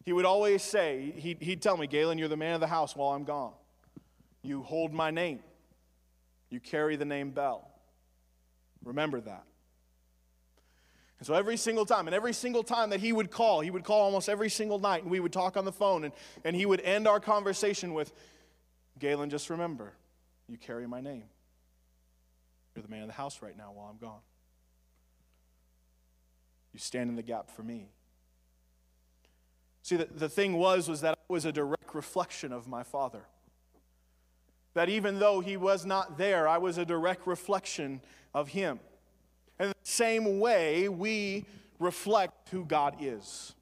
he 0.06 0.14
would 0.14 0.26
always 0.26 0.62
say, 0.62 1.14
he'd, 1.16 1.42
he'd 1.42 1.62
tell 1.62 1.78
me, 1.78 1.88
Galen, 1.88 2.18
you're 2.18 2.28
the 2.28 2.38
man 2.38 2.54
of 2.54 2.60
the 2.60 2.68
house 2.68 2.96
while 2.96 3.10
I'm 3.10 3.24
gone. 3.24 3.54
You 4.44 4.62
hold 4.62 4.94
my 4.94 5.10
name, 5.10 5.40
you 6.50 6.60
carry 6.60 6.96
the 6.96 7.06
name 7.06 7.32
Bell. 7.32 7.70
Remember 8.84 9.20
that. 9.22 9.44
And 11.20 11.28
so 11.28 11.34
every 11.34 11.58
single 11.58 11.86
time, 11.86 12.08
and 12.08 12.16
every 12.16 12.34
single 12.34 12.64
time 12.64 12.90
that 12.92 13.02
he 13.02 13.12
would 13.12 13.30
call, 13.30 13.60
he 13.60 13.70
would 13.70 13.84
call 13.84 14.02
almost 14.02 14.30
every 14.30 14.50
single 14.50 14.80
night, 14.80 15.04
and 15.04 15.12
we 15.12 15.20
would 15.20 15.34
talk 15.34 15.58
on 15.58 15.66
the 15.66 15.72
phone, 15.72 16.06
and, 16.06 16.14
and 16.46 16.56
he 16.56 16.66
would 16.66 16.80
end 16.82 17.08
our 17.08 17.20
conversation 17.20 17.94
with, 17.94 18.14
Galen, 19.00 19.30
just 19.30 19.50
remember, 19.50 19.94
you 20.48 20.58
carry 20.58 20.88
my 20.88 21.02
name. 21.02 21.26
You're 22.74 22.84
the 22.84 22.90
man 22.90 23.02
of 23.02 23.08
the 23.08 23.14
house 23.14 23.42
right 23.42 23.58
now 23.58 23.72
while 23.74 23.88
I'm 23.92 23.98
gone. 23.98 24.22
You 26.74 26.80
stand 26.80 27.10
in 27.10 27.16
the 27.18 27.24
gap 27.24 27.52
for 27.52 27.64
me. 27.64 27.90
See, 29.82 29.98
the, 29.98 30.06
the 30.06 30.30
thing 30.30 30.54
was, 30.54 30.88
was 30.88 31.02
that 31.02 31.18
I 31.18 31.34
was 31.34 31.46
a 31.46 31.52
direct 31.52 31.94
reflection 31.94 32.54
of 32.54 32.68
my 32.68 32.84
father. 32.84 33.24
That 34.74 34.88
even 34.88 35.20
though 35.20 35.42
he 35.42 35.58
was 35.58 35.86
not 35.86 36.18
there, 36.18 36.48
I 36.48 36.60
was 36.60 36.78
a 36.78 36.86
direct 36.86 37.28
reflection 37.28 38.02
of 38.34 38.50
him. 38.50 38.80
In 39.60 39.70
the 39.70 39.76
same 39.84 40.40
way, 40.40 40.88
we 40.88 41.46
reflect 41.80 42.50
who 42.50 42.66
God 42.66 42.98
is. 43.00 43.56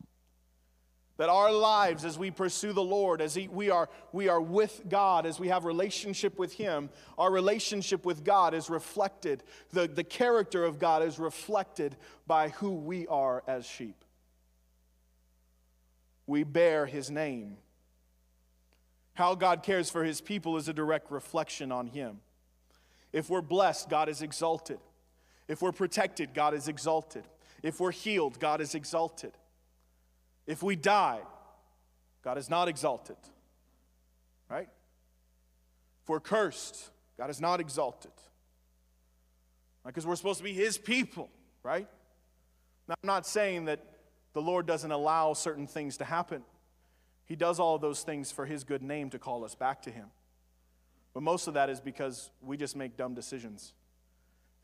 That 1.18 1.30
our 1.30 1.52
lives, 1.52 2.06
as 2.06 2.16
we 2.16 2.30
pursue 2.30 2.74
the 2.74 2.84
Lord, 2.84 3.22
as 3.22 3.36
we 3.52 3.72
are, 3.72 3.90
we 4.12 4.30
are 4.30 4.40
with 4.40 4.84
God, 4.88 5.26
as 5.26 5.40
we 5.40 5.48
have 5.48 5.66
relationship 5.66 6.38
with 6.38 6.54
Him, 6.54 6.92
our 7.18 7.32
relationship 7.32 8.06
with 8.06 8.24
God 8.24 8.54
is 8.54 8.70
reflected, 8.70 9.44
the, 9.72 9.88
the 9.88 10.04
character 10.04 10.64
of 10.64 10.78
God 10.78 11.02
is 11.02 11.18
reflected 11.18 11.98
by 12.28 12.50
who 12.50 12.72
we 12.72 13.08
are 13.08 13.44
as 13.48 13.66
sheep. 13.66 14.06
We 16.28 16.44
bear 16.44 16.86
His 16.86 17.10
name. 17.10 17.58
How 19.16 19.34
God 19.34 19.64
cares 19.64 19.90
for 19.90 20.04
His 20.04 20.22
people 20.22 20.58
is 20.58 20.68
a 20.68 20.74
direct 20.74 21.10
reflection 21.10 21.72
on 21.72 21.88
Him. 21.88 22.20
If 23.12 23.28
we're 23.28 23.42
blessed, 23.42 23.90
God 23.90 24.08
is 24.08 24.22
exalted. 24.22 24.78
If 25.48 25.62
we're 25.62 25.72
protected, 25.72 26.34
God 26.34 26.54
is 26.54 26.68
exalted. 26.68 27.24
If 27.64 27.80
we're 27.80 27.92
healed, 27.92 28.40
God 28.40 28.62
is 28.62 28.76
exalted. 28.76 29.32
If 30.46 30.62
we 30.62 30.76
die, 30.76 31.20
God 32.24 32.38
is 32.38 32.50
not 32.50 32.68
exalted. 32.68 33.18
Right? 34.50 34.70
If 36.04 36.10
we're 36.10 36.20
cursed, 36.20 36.90
God 37.18 37.30
is 37.30 37.42
not 37.42 37.60
exalted. 37.60 38.12
Because 39.86 40.06
we're 40.06 40.16
supposed 40.16 40.40
to 40.40 40.44
be 40.44 40.54
His 40.54 40.78
people, 40.78 41.30
right? 41.64 41.88
Now, 42.88 42.96
I'm 43.02 43.08
not 43.08 43.26
saying 43.26 43.66
that 43.66 43.84
the 44.34 44.42
Lord 44.42 44.66
doesn't 44.66 44.92
allow 44.92 45.34
certain 45.34 45.68
things 45.68 45.98
to 45.98 46.06
happen. 46.06 46.44
He 47.26 47.36
does 47.36 47.60
all 47.60 47.78
those 47.78 48.04
things 48.04 48.32
for 48.32 48.46
His 48.46 48.64
good 48.64 48.84
name 48.84 49.10
to 49.12 49.20
call 49.20 49.44
us 49.44 49.56
back 49.56 49.82
to 49.84 49.92
Him. 49.92 50.08
But 51.14 51.24
most 51.24 51.48
of 51.48 51.54
that 51.56 51.70
is 51.70 51.80
because 51.80 52.30
we 52.42 52.58
just 52.58 52.76
make 52.76 52.98
dumb 52.98 53.14
decisions 53.14 53.74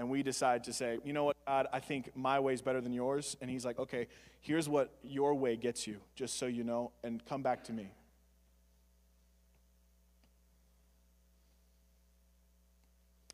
and 0.03 0.11
we 0.11 0.21
decide 0.21 0.65
to 0.65 0.73
say, 0.73 0.99
you 1.05 1.13
know 1.13 1.23
what, 1.23 1.37
God, 1.47 1.67
I 1.71 1.79
think 1.79 2.11
my 2.13 2.37
way 2.37 2.53
is 2.53 2.61
better 2.61 2.81
than 2.81 2.91
yours. 2.91 3.37
And 3.39 3.49
He's 3.49 3.63
like, 3.63 3.79
okay, 3.79 4.07
here's 4.41 4.67
what 4.67 4.93
your 5.01 5.33
way 5.33 5.55
gets 5.55 5.87
you, 5.87 5.95
just 6.13 6.37
so 6.37 6.45
you 6.45 6.65
know, 6.65 6.91
and 7.05 7.25
come 7.25 7.41
back 7.41 7.63
to 7.63 7.71
me. 7.71 7.87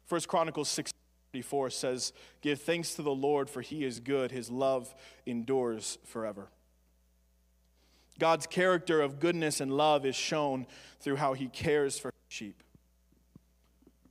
First 0.05 0.27
Chronicles 0.27 0.69
6 0.69 0.93
34 1.33 1.71
says, 1.71 2.13
Give 2.41 2.61
thanks 2.61 2.93
to 2.93 3.01
the 3.01 3.09
Lord, 3.09 3.49
for 3.49 3.61
he 3.61 3.83
is 3.83 3.99
good. 3.99 4.31
His 4.31 4.51
love 4.51 4.93
endures 5.25 5.97
forever. 6.05 6.49
God's 8.19 8.45
character 8.45 9.01
of 9.01 9.19
goodness 9.19 9.59
and 9.59 9.71
love 9.71 10.05
is 10.05 10.15
shown 10.15 10.67
through 10.99 11.15
how 11.15 11.33
he 11.33 11.47
cares 11.47 11.97
for 11.97 12.13
sheep 12.27 12.61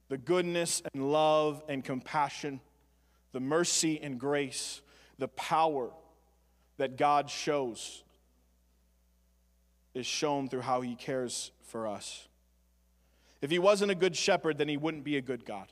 the 0.09 0.19
goodness 0.19 0.83
and 0.93 1.13
love 1.13 1.63
and 1.69 1.85
compassion, 1.85 2.61
the 3.33 3.41
mercy 3.41 4.01
and 4.03 4.19
grace, 4.19 4.81
the 5.19 5.29
power 5.29 5.91
that 6.79 6.97
God 6.97 7.29
shows 7.29 8.03
is 9.95 10.07
shown 10.07 10.49
through 10.49 10.63
how 10.63 10.81
he 10.81 10.95
cares 10.95 11.51
for 11.63 11.87
us. 11.87 12.29
If 13.41 13.51
he 13.51 13.59
wasn't 13.59 13.91
a 13.91 13.95
good 13.95 14.17
shepherd, 14.17 14.59
then 14.59 14.69
he 14.69 14.77
wouldn't 14.77 15.05
be 15.05 15.17
a 15.17 15.21
good 15.21 15.45
God. 15.45 15.69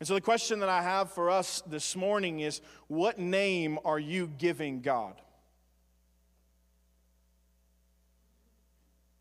And 0.00 0.08
so, 0.08 0.14
the 0.14 0.20
question 0.20 0.60
that 0.60 0.68
I 0.68 0.82
have 0.82 1.12
for 1.12 1.30
us 1.30 1.62
this 1.66 1.96
morning 1.96 2.40
is 2.40 2.60
what 2.88 3.18
name 3.18 3.78
are 3.84 3.98
you 3.98 4.30
giving 4.38 4.80
God? 4.80 5.14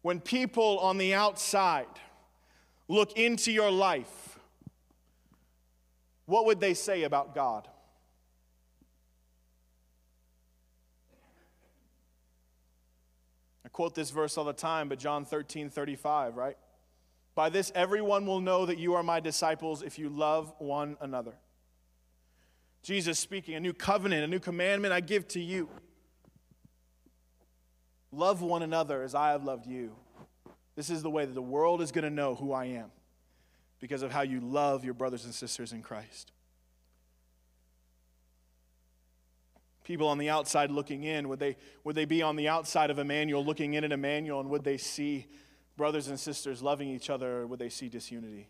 When 0.04 0.20
people 0.20 0.80
on 0.80 0.98
the 0.98 1.14
outside 1.14 1.88
look 2.90 3.18
into 3.18 3.52
your 3.52 3.72
life, 3.72 4.38
what 6.26 6.46
would 6.46 6.60
they 6.60 6.74
say 6.74 7.04
about 7.04 7.34
God? 7.34 7.70
I 13.66 13.70
quote 13.70 13.96
this 13.96 14.12
verse 14.12 14.38
all 14.38 14.44
the 14.44 14.52
time, 14.52 14.90
but 14.90 15.00
John 15.00 15.24
13, 15.24 15.70
35, 15.70 16.36
right? 16.36 16.58
By 17.34 17.50
this, 17.50 17.72
everyone 17.74 18.26
will 18.26 18.42
know 18.42 18.66
that 18.66 18.78
you 18.78 18.96
are 18.96 19.04
my 19.04 19.22
disciples 19.22 19.82
if 19.82 19.98
you 19.98 20.10
love 20.10 20.54
one 20.60 20.98
another. 21.00 21.34
Jesus 22.84 23.20
speaking, 23.20 23.56
a 23.56 23.62
new 23.62 23.74
covenant, 23.74 24.26
a 24.26 24.28
new 24.28 24.40
commandment 24.40 24.94
I 24.94 25.00
give 25.00 25.30
to 25.30 25.40
you 25.40 25.70
Love 28.14 28.44
one 28.44 28.62
another 28.62 29.02
as 29.02 29.16
I 29.16 29.32
have 29.32 29.44
loved 29.44 29.66
you. 29.66 29.96
This 30.76 30.92
is 30.92 31.02
the 31.02 31.10
way 31.10 31.26
that 31.26 31.34
the 31.34 31.42
world 31.42 31.82
is 31.82 31.92
going 31.92 32.04
to 32.04 32.12
know 32.12 32.36
who 32.36 32.54
I 32.54 32.66
am 32.66 32.92
because 33.80 34.04
of 34.04 34.12
how 34.12 34.22
you 34.22 34.40
love 34.40 34.86
your 34.86 34.94
brothers 34.94 35.26
and 35.26 35.34
sisters 35.34 35.74
in 35.74 35.82
Christ. 35.82 36.32
People 39.84 40.08
on 40.08 40.20
the 40.20 40.30
outside 40.30 40.70
looking 40.70 41.04
in, 41.04 41.28
would 41.28 41.40
they, 41.40 41.58
would 41.84 41.96
they 41.96 42.06
be 42.06 42.22
on 42.22 42.36
the 42.36 42.48
outside 42.48 42.92
of 42.92 43.00
Emmanuel 43.00 43.44
looking 43.44 43.74
in 43.74 43.84
at 43.84 43.92
Emmanuel 43.92 44.40
and 44.40 44.50
would 44.50 44.64
they 44.64 44.78
see 44.78 45.28
brothers 45.76 46.08
and 46.08 46.20
sisters 46.20 46.62
loving 46.62 46.90
each 46.90 47.10
other 47.10 47.40
or 47.40 47.48
would 47.48 47.60
they 47.60 47.70
see 47.70 47.90
disunity? 47.90 48.48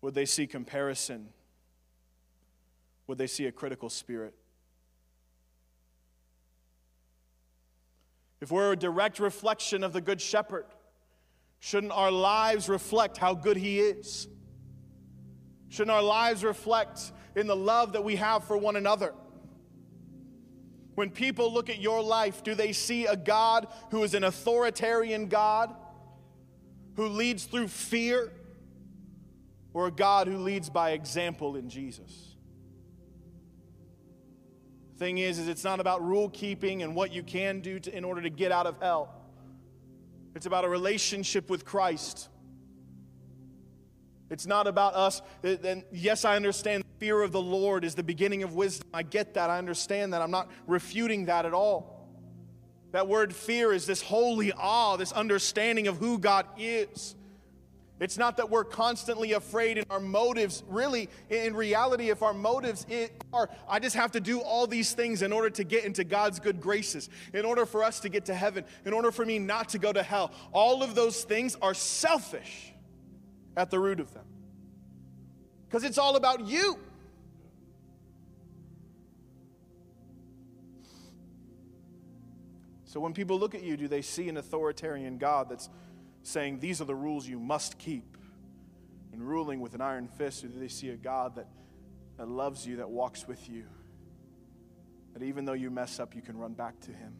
Would 0.00 0.14
they 0.14 0.24
see 0.24 0.46
comparison? 0.46 1.28
Would 3.08 3.18
they 3.18 3.26
see 3.26 3.46
a 3.46 3.52
critical 3.52 3.90
spirit? 3.90 4.34
If 8.42 8.50
we're 8.50 8.72
a 8.72 8.76
direct 8.76 9.20
reflection 9.20 9.84
of 9.84 9.92
the 9.92 10.00
Good 10.00 10.20
Shepherd, 10.20 10.66
shouldn't 11.60 11.92
our 11.92 12.10
lives 12.10 12.68
reflect 12.68 13.16
how 13.16 13.34
good 13.34 13.56
He 13.56 13.78
is? 13.78 14.26
Shouldn't 15.68 15.92
our 15.92 16.02
lives 16.02 16.42
reflect 16.42 17.12
in 17.36 17.46
the 17.46 17.54
love 17.54 17.92
that 17.92 18.02
we 18.02 18.16
have 18.16 18.42
for 18.42 18.56
one 18.58 18.74
another? 18.74 19.14
When 20.96 21.08
people 21.08 21.52
look 21.52 21.70
at 21.70 21.80
your 21.80 22.02
life, 22.02 22.42
do 22.42 22.56
they 22.56 22.72
see 22.72 23.06
a 23.06 23.14
God 23.14 23.68
who 23.92 24.02
is 24.02 24.12
an 24.12 24.24
authoritarian 24.24 25.28
God, 25.28 25.72
who 26.96 27.06
leads 27.06 27.44
through 27.44 27.68
fear, 27.68 28.32
or 29.72 29.86
a 29.86 29.92
God 29.92 30.26
who 30.26 30.38
leads 30.38 30.68
by 30.68 30.90
example 30.90 31.54
in 31.54 31.68
Jesus? 31.68 32.31
Thing 35.02 35.18
is, 35.18 35.40
is 35.40 35.48
it's 35.48 35.64
not 35.64 35.80
about 35.80 36.04
rule 36.04 36.28
keeping 36.28 36.84
and 36.84 36.94
what 36.94 37.12
you 37.12 37.24
can 37.24 37.58
do 37.58 37.80
to, 37.80 37.92
in 37.92 38.04
order 38.04 38.22
to 38.22 38.30
get 38.30 38.52
out 38.52 38.68
of 38.68 38.78
hell. 38.78 39.12
It's 40.36 40.46
about 40.46 40.64
a 40.64 40.68
relationship 40.68 41.50
with 41.50 41.64
Christ. 41.64 42.28
It's 44.30 44.46
not 44.46 44.68
about 44.68 44.94
us. 44.94 45.20
Uh, 45.42 45.56
and 45.64 45.82
yes, 45.90 46.24
I 46.24 46.36
understand 46.36 46.84
fear 47.00 47.20
of 47.20 47.32
the 47.32 47.42
Lord 47.42 47.84
is 47.84 47.96
the 47.96 48.04
beginning 48.04 48.44
of 48.44 48.54
wisdom. 48.54 48.86
I 48.94 49.02
get 49.02 49.34
that. 49.34 49.50
I 49.50 49.58
understand 49.58 50.12
that. 50.12 50.22
I'm 50.22 50.30
not 50.30 50.48
refuting 50.68 51.24
that 51.24 51.46
at 51.46 51.52
all. 51.52 52.08
That 52.92 53.08
word 53.08 53.34
fear 53.34 53.72
is 53.72 53.86
this 53.86 54.02
holy 54.02 54.52
awe, 54.52 54.96
this 54.98 55.10
understanding 55.10 55.88
of 55.88 55.96
who 55.96 56.16
God 56.20 56.46
is. 56.56 57.16
It's 58.02 58.18
not 58.18 58.36
that 58.38 58.50
we're 58.50 58.64
constantly 58.64 59.34
afraid 59.34 59.78
in 59.78 59.84
our 59.88 60.00
motives. 60.00 60.64
Really, 60.66 61.08
in 61.30 61.54
reality, 61.54 62.10
if 62.10 62.20
our 62.20 62.34
motives 62.34 62.84
are, 63.32 63.48
I 63.68 63.78
just 63.78 63.94
have 63.94 64.10
to 64.12 64.20
do 64.20 64.40
all 64.40 64.66
these 64.66 64.92
things 64.92 65.22
in 65.22 65.32
order 65.32 65.48
to 65.50 65.62
get 65.62 65.84
into 65.84 66.02
God's 66.02 66.40
good 66.40 66.60
graces, 66.60 67.08
in 67.32 67.44
order 67.44 67.64
for 67.64 67.84
us 67.84 68.00
to 68.00 68.08
get 68.08 68.24
to 68.24 68.34
heaven, 68.34 68.64
in 68.84 68.92
order 68.92 69.12
for 69.12 69.24
me 69.24 69.38
not 69.38 69.68
to 69.68 69.78
go 69.78 69.92
to 69.92 70.02
hell. 70.02 70.32
All 70.50 70.82
of 70.82 70.96
those 70.96 71.22
things 71.22 71.56
are 71.62 71.74
selfish 71.74 72.72
at 73.56 73.70
the 73.70 73.78
root 73.78 74.00
of 74.00 74.12
them. 74.12 74.24
Because 75.68 75.84
it's 75.84 75.96
all 75.96 76.16
about 76.16 76.44
you. 76.44 76.80
So 82.84 82.98
when 82.98 83.12
people 83.12 83.38
look 83.38 83.54
at 83.54 83.62
you, 83.62 83.76
do 83.76 83.86
they 83.86 84.02
see 84.02 84.28
an 84.28 84.38
authoritarian 84.38 85.18
God 85.18 85.48
that's 85.48 85.70
saying, 86.22 86.60
These 86.60 86.80
are 86.80 86.84
the 86.84 86.94
rules 86.94 87.26
you 87.26 87.38
must 87.38 87.78
keep, 87.78 88.16
and 89.12 89.22
ruling 89.22 89.60
with 89.60 89.74
an 89.74 89.80
iron 89.80 90.08
fist, 90.08 90.44
or 90.44 90.48
do 90.48 90.58
they 90.58 90.68
see 90.68 90.90
a 90.90 90.96
God 90.96 91.36
that, 91.36 91.48
that 92.16 92.28
loves 92.28 92.66
you, 92.66 92.76
that 92.76 92.88
walks 92.88 93.26
with 93.26 93.48
you? 93.48 93.64
That 95.12 95.22
even 95.22 95.44
though 95.44 95.52
you 95.52 95.70
mess 95.70 96.00
up, 96.00 96.14
you 96.14 96.22
can 96.22 96.36
run 96.38 96.54
back 96.54 96.80
to 96.80 96.90
Him. 96.90 97.14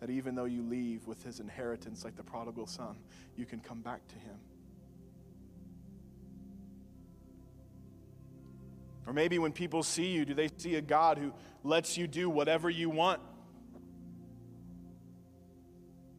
That 0.00 0.10
even 0.10 0.34
though 0.34 0.44
you 0.44 0.62
leave 0.62 1.06
with 1.06 1.22
His 1.24 1.40
inheritance, 1.40 2.04
like 2.04 2.16
the 2.16 2.22
prodigal 2.22 2.66
son, 2.66 2.98
you 3.36 3.46
can 3.46 3.60
come 3.60 3.80
back 3.80 4.06
to 4.08 4.14
Him. 4.16 4.36
Or 9.06 9.12
maybe 9.12 9.38
when 9.38 9.52
people 9.52 9.82
see 9.82 10.08
you, 10.08 10.24
do 10.24 10.34
they 10.34 10.48
see 10.56 10.74
a 10.74 10.80
God 10.80 11.16
who 11.16 11.32
lets 11.62 11.96
you 11.96 12.06
do 12.08 12.28
whatever 12.28 12.68
you 12.68 12.90
want? 12.90 13.20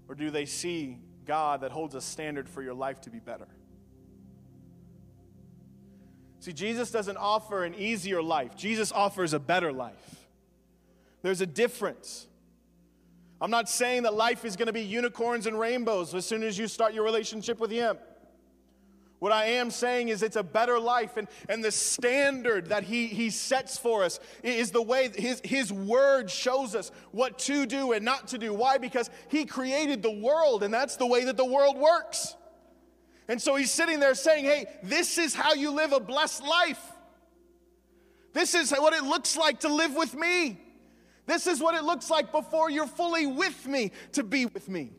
Or 0.07 0.15
do 0.15 0.31
they 0.31 0.45
see 0.45 0.97
God 1.27 1.61
that 1.61 1.71
holds 1.71 1.93
a 1.93 2.01
standard 2.01 2.49
for 2.49 2.61
your 2.63 2.73
life 2.73 3.01
to 3.01 3.09
be 3.09 3.19
better. 3.19 3.47
See, 6.39 6.53
Jesus 6.53 6.91
doesn't 6.91 7.17
offer 7.17 7.63
an 7.63 7.75
easier 7.75 8.21
life, 8.21 8.55
Jesus 8.55 8.91
offers 8.91 9.33
a 9.33 9.39
better 9.39 9.71
life. 9.71 10.27
There's 11.21 11.41
a 11.41 11.45
difference. 11.45 12.27
I'm 13.39 13.51
not 13.51 13.69
saying 13.69 14.03
that 14.03 14.13
life 14.13 14.45
is 14.45 14.55
going 14.55 14.67
to 14.67 14.73
be 14.73 14.81
unicorns 14.81 15.45
and 15.45 15.59
rainbows 15.59 16.15
as 16.15 16.25
soon 16.25 16.41
as 16.41 16.57
you 16.57 16.67
start 16.67 16.93
your 16.93 17.03
relationship 17.03 17.59
with 17.59 17.69
Him. 17.69 17.97
What 19.19 19.31
I 19.31 19.45
am 19.45 19.71
saying 19.71 20.09
is 20.09 20.21
it's 20.21 20.35
a 20.35 20.43
better 20.43 20.79
life, 20.79 21.17
and, 21.17 21.27
and 21.49 21.63
the 21.63 21.71
standard 21.71 22.67
that 22.67 22.83
he, 22.83 23.07
he 23.07 23.31
sets 23.31 23.77
for 23.77 24.03
us 24.03 24.19
is 24.43 24.69
the 24.69 24.81
way 24.81 25.09
his, 25.15 25.41
his 25.43 25.73
word 25.73 26.29
shows 26.29 26.75
us 26.75 26.91
what 27.11 27.39
to 27.39 27.65
do 27.65 27.93
and 27.93 28.05
not 28.05 28.27
to 28.29 28.37
do. 28.37 28.53
Why? 28.53 28.77
Because 28.77 29.09
he 29.27 29.45
created 29.45 30.03
the 30.03 30.11
world, 30.11 30.61
and 30.61 30.71
that's 30.71 30.97
the 30.97 31.07
way 31.07 31.25
that 31.25 31.35
the 31.35 31.45
world 31.45 31.77
works. 31.77 32.35
And 33.27 33.41
so 33.41 33.55
he's 33.55 33.71
sitting 33.71 33.99
there 33.99 34.13
saying, 34.13 34.45
Hey, 34.45 34.67
this 34.83 35.17
is 35.17 35.33
how 35.33 35.53
you 35.53 35.71
live 35.71 35.93
a 35.93 35.99
blessed 35.99 36.43
life. 36.43 36.81
This 38.33 38.53
is 38.53 38.71
what 38.71 38.93
it 38.93 39.03
looks 39.03 39.35
like 39.35 39.61
to 39.61 39.67
live 39.67 39.95
with 39.95 40.13
me. 40.13 40.61
This 41.25 41.47
is 41.47 41.59
what 41.59 41.73
it 41.75 41.83
looks 41.83 42.09
like 42.09 42.31
before 42.31 42.69
you're 42.69 42.87
fully 42.87 43.25
with 43.25 43.67
me 43.67 43.91
to 44.13 44.23
be 44.23 44.45
with 44.45 44.69
me. 44.69 44.91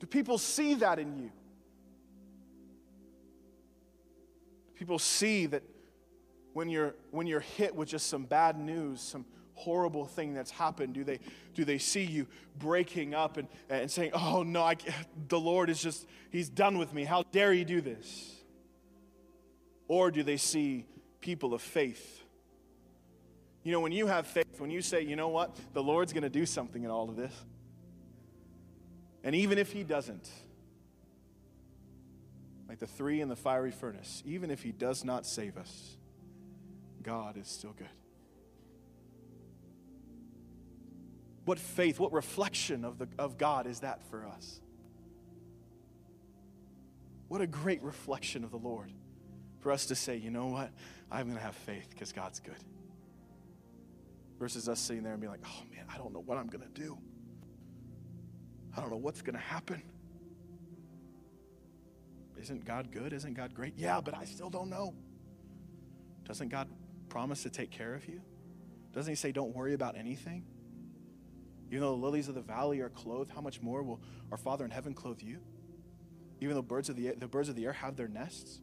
Do 0.00 0.06
people 0.06 0.38
see 0.38 0.74
that 0.74 0.98
in 0.98 1.16
you? 1.16 1.30
Do 4.66 4.78
people 4.78 4.98
see 4.98 5.46
that 5.46 5.62
when 6.52 6.68
you're, 6.68 6.94
when 7.10 7.26
you're 7.26 7.40
hit 7.40 7.74
with 7.74 7.88
just 7.88 8.08
some 8.08 8.24
bad 8.24 8.58
news, 8.58 9.00
some 9.00 9.24
horrible 9.54 10.06
thing 10.06 10.32
that's 10.32 10.50
happened, 10.50 10.94
do 10.94 11.04
they, 11.04 11.20
do 11.54 11.66
they 11.66 11.76
see 11.76 12.02
you 12.02 12.26
breaking 12.58 13.14
up 13.14 13.36
and, 13.36 13.46
and 13.68 13.90
saying, 13.90 14.10
Oh, 14.14 14.42
no, 14.42 14.62
I, 14.62 14.76
the 15.28 15.38
Lord 15.38 15.68
is 15.68 15.80
just, 15.80 16.06
He's 16.30 16.48
done 16.48 16.78
with 16.78 16.94
me. 16.94 17.04
How 17.04 17.22
dare 17.30 17.52
you 17.52 17.66
do 17.66 17.80
this? 17.80 18.36
Or 19.86 20.10
do 20.10 20.22
they 20.22 20.38
see 20.38 20.86
people 21.20 21.52
of 21.52 21.60
faith? 21.60 22.22
You 23.62 23.72
know, 23.72 23.80
when 23.80 23.92
you 23.92 24.06
have 24.06 24.26
faith, 24.26 24.58
when 24.58 24.70
you 24.70 24.80
say, 24.80 25.02
you 25.02 25.16
know 25.16 25.28
what, 25.28 25.54
the 25.74 25.82
Lord's 25.82 26.12
going 26.12 26.22
to 26.22 26.30
do 26.30 26.46
something 26.46 26.82
in 26.82 26.90
all 26.90 27.10
of 27.10 27.16
this, 27.16 27.34
and 29.22 29.34
even 29.34 29.58
if 29.58 29.72
he 29.72 29.82
doesn't, 29.82 30.28
like 32.68 32.78
the 32.78 32.86
three 32.86 33.20
in 33.20 33.28
the 33.28 33.36
fiery 33.36 33.70
furnace, 33.70 34.22
even 34.24 34.50
if 34.50 34.62
he 34.62 34.72
does 34.72 35.04
not 35.04 35.26
save 35.26 35.56
us, 35.56 35.96
God 37.02 37.36
is 37.36 37.48
still 37.48 37.72
good. 37.72 37.88
What 41.44 41.58
faith, 41.58 41.98
what 41.98 42.12
reflection 42.12 42.84
of, 42.84 42.98
the, 42.98 43.08
of 43.18 43.38
God 43.38 43.66
is 43.66 43.80
that 43.80 44.02
for 44.10 44.26
us? 44.26 44.60
What 47.28 47.40
a 47.40 47.46
great 47.46 47.82
reflection 47.82 48.44
of 48.44 48.50
the 48.50 48.56
Lord 48.56 48.92
for 49.60 49.72
us 49.72 49.86
to 49.86 49.94
say, 49.94 50.16
you 50.16 50.30
know 50.30 50.46
what? 50.46 50.70
I'm 51.10 51.26
going 51.26 51.36
to 51.36 51.42
have 51.42 51.54
faith 51.54 51.88
because 51.90 52.12
God's 52.12 52.40
good. 52.40 52.54
Versus 54.38 54.68
us 54.68 54.80
sitting 54.80 55.02
there 55.02 55.12
and 55.12 55.20
being 55.20 55.30
like, 55.30 55.44
oh 55.44 55.62
man, 55.74 55.84
I 55.92 55.98
don't 55.98 56.12
know 56.12 56.22
what 56.24 56.38
I'm 56.38 56.46
going 56.46 56.62
to 56.62 56.80
do. 56.80 56.98
I 58.76 58.80
don't 58.80 58.90
know 58.90 58.96
what's 58.96 59.22
going 59.22 59.34
to 59.34 59.40
happen. 59.40 59.82
Isn't 62.40 62.64
God 62.64 62.90
good? 62.90 63.12
Isn't 63.12 63.34
God 63.34 63.54
great? 63.54 63.74
Yeah, 63.76 64.00
but 64.00 64.16
I 64.16 64.24
still 64.24 64.48
don't 64.48 64.70
know. 64.70 64.94
Doesn't 66.24 66.48
God 66.48 66.68
promise 67.08 67.42
to 67.42 67.50
take 67.50 67.70
care 67.70 67.94
of 67.94 68.08
you? 68.08 68.20
Doesn't 68.92 69.10
He 69.10 69.16
say, 69.16 69.32
don't 69.32 69.54
worry 69.54 69.74
about 69.74 69.96
anything? 69.96 70.44
Even 71.68 71.82
though 71.82 71.96
the 71.96 72.02
lilies 72.02 72.28
of 72.28 72.34
the 72.34 72.40
valley 72.40 72.80
are 72.80 72.88
clothed, 72.88 73.30
how 73.32 73.40
much 73.40 73.60
more 73.60 73.82
will 73.82 74.00
our 74.30 74.38
Father 74.38 74.64
in 74.64 74.70
heaven 74.70 74.94
clothe 74.94 75.20
you? 75.20 75.38
Even 76.40 76.54
though 76.54 76.62
birds 76.62 76.88
of 76.88 76.96
the, 76.96 77.14
the 77.16 77.28
birds 77.28 77.48
of 77.48 77.56
the 77.56 77.64
air 77.66 77.72
have 77.72 77.96
their 77.96 78.08
nests, 78.08 78.60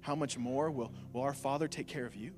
how 0.00 0.14
much 0.14 0.38
more 0.38 0.70
will, 0.70 0.92
will 1.12 1.22
our 1.22 1.34
Father 1.34 1.66
take 1.66 1.88
care 1.88 2.06
of 2.06 2.14
you? 2.14 2.32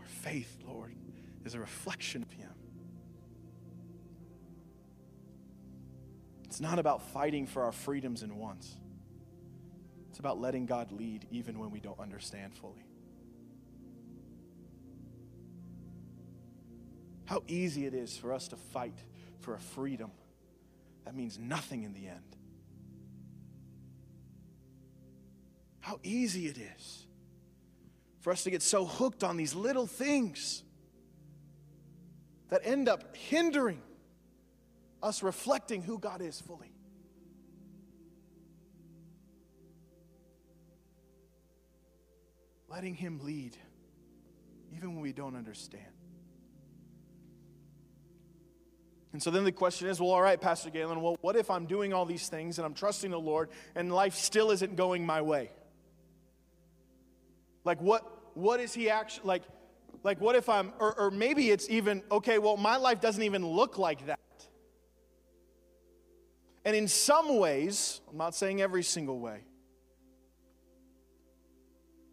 Our 0.00 0.06
faith, 0.06 0.58
Lord, 0.66 0.94
is 1.44 1.54
a 1.54 1.60
reflection 1.60 2.22
of 2.22 2.30
Him. 2.32 2.50
It's 6.44 6.60
not 6.60 6.78
about 6.78 7.02
fighting 7.12 7.46
for 7.46 7.62
our 7.62 7.72
freedoms 7.72 8.22
and 8.22 8.36
wants. 8.36 8.74
It's 10.10 10.18
about 10.18 10.40
letting 10.40 10.66
God 10.66 10.90
lead 10.92 11.26
even 11.30 11.58
when 11.58 11.70
we 11.70 11.80
don't 11.80 11.98
understand 12.00 12.54
fully. 12.54 12.84
How 17.24 17.44
easy 17.46 17.86
it 17.86 17.94
is 17.94 18.16
for 18.16 18.32
us 18.32 18.48
to 18.48 18.56
fight 18.56 18.98
for 19.38 19.54
a 19.54 19.58
freedom 19.60 20.10
that 21.04 21.14
means 21.14 21.38
nothing 21.38 21.84
in 21.84 21.92
the 21.92 22.08
end. 22.08 22.36
How 25.80 26.00
easy 26.02 26.46
it 26.46 26.58
is 26.58 27.06
for 28.20 28.32
us 28.32 28.42
to 28.44 28.50
get 28.50 28.62
so 28.62 28.84
hooked 28.84 29.24
on 29.24 29.36
these 29.36 29.54
little 29.54 29.86
things 29.86 30.64
that 32.50 32.62
end 32.64 32.88
up 32.88 33.16
hindering 33.16 33.80
us 35.02 35.22
reflecting 35.22 35.82
who 35.82 35.98
God 35.98 36.20
is 36.20 36.40
fully. 36.40 36.72
Letting 42.68 42.94
Him 42.94 43.20
lead, 43.22 43.56
even 44.76 44.94
when 44.94 45.00
we 45.02 45.12
don't 45.12 45.36
understand. 45.36 45.84
And 49.12 49.20
so 49.20 49.30
then 49.30 49.42
the 49.42 49.52
question 49.52 49.88
is 49.88 50.00
well, 50.00 50.10
all 50.10 50.22
right, 50.22 50.40
Pastor 50.40 50.70
Galen, 50.70 51.00
well, 51.00 51.16
what 51.20 51.34
if 51.34 51.50
I'm 51.50 51.66
doing 51.66 51.92
all 51.92 52.06
these 52.06 52.28
things 52.28 52.58
and 52.58 52.66
I'm 52.66 52.74
trusting 52.74 53.10
the 53.10 53.18
Lord 53.18 53.48
and 53.74 53.92
life 53.92 54.14
still 54.14 54.50
isn't 54.52 54.76
going 54.76 55.04
my 55.04 55.20
way? 55.22 55.50
Like, 57.64 57.80
what, 57.80 58.36
what 58.36 58.60
is 58.60 58.72
he 58.72 58.88
actually, 58.88 59.26
like, 59.26 59.42
like, 60.02 60.20
what 60.20 60.34
if 60.36 60.48
I'm, 60.48 60.72
or, 60.78 60.98
or 60.98 61.10
maybe 61.10 61.50
it's 61.50 61.68
even, 61.68 62.02
okay, 62.10 62.38
well, 62.38 62.56
my 62.56 62.76
life 62.76 63.00
doesn't 63.00 63.22
even 63.22 63.46
look 63.46 63.78
like 63.78 64.06
that. 64.06 64.18
And 66.64 66.76
in 66.76 66.88
some 66.88 67.38
ways, 67.38 68.00
I'm 68.10 68.16
not 68.16 68.34
saying 68.34 68.60
every 68.60 68.82
single 68.82 69.18
way, 69.18 69.40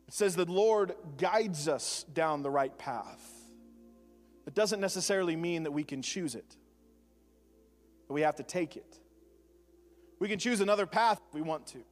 it 0.08 0.13
says 0.13 0.36
the 0.36 0.45
Lord 0.45 0.95
guides 1.17 1.67
us 1.67 2.06
down 2.13 2.41
the 2.41 2.50
right 2.50 2.78
path. 2.78 3.34
It 4.45 4.54
doesn't 4.54 4.80
necessarily 4.80 5.36
mean 5.36 5.63
that 5.63 5.71
we 5.71 5.84
can 5.84 6.02
choose 6.02 6.34
it, 6.36 6.56
but 8.08 8.13
we 8.13 8.21
have 8.21 8.38
to 8.38 8.43
take 8.43 8.78
it. 8.78 9.00
We 10.19 10.30
can 10.30 10.39
choose 10.39 10.62
another 10.62 10.86
path 10.86 11.19
if 11.28 11.34
we 11.34 11.41
want 11.41 11.67
to. 11.67 11.84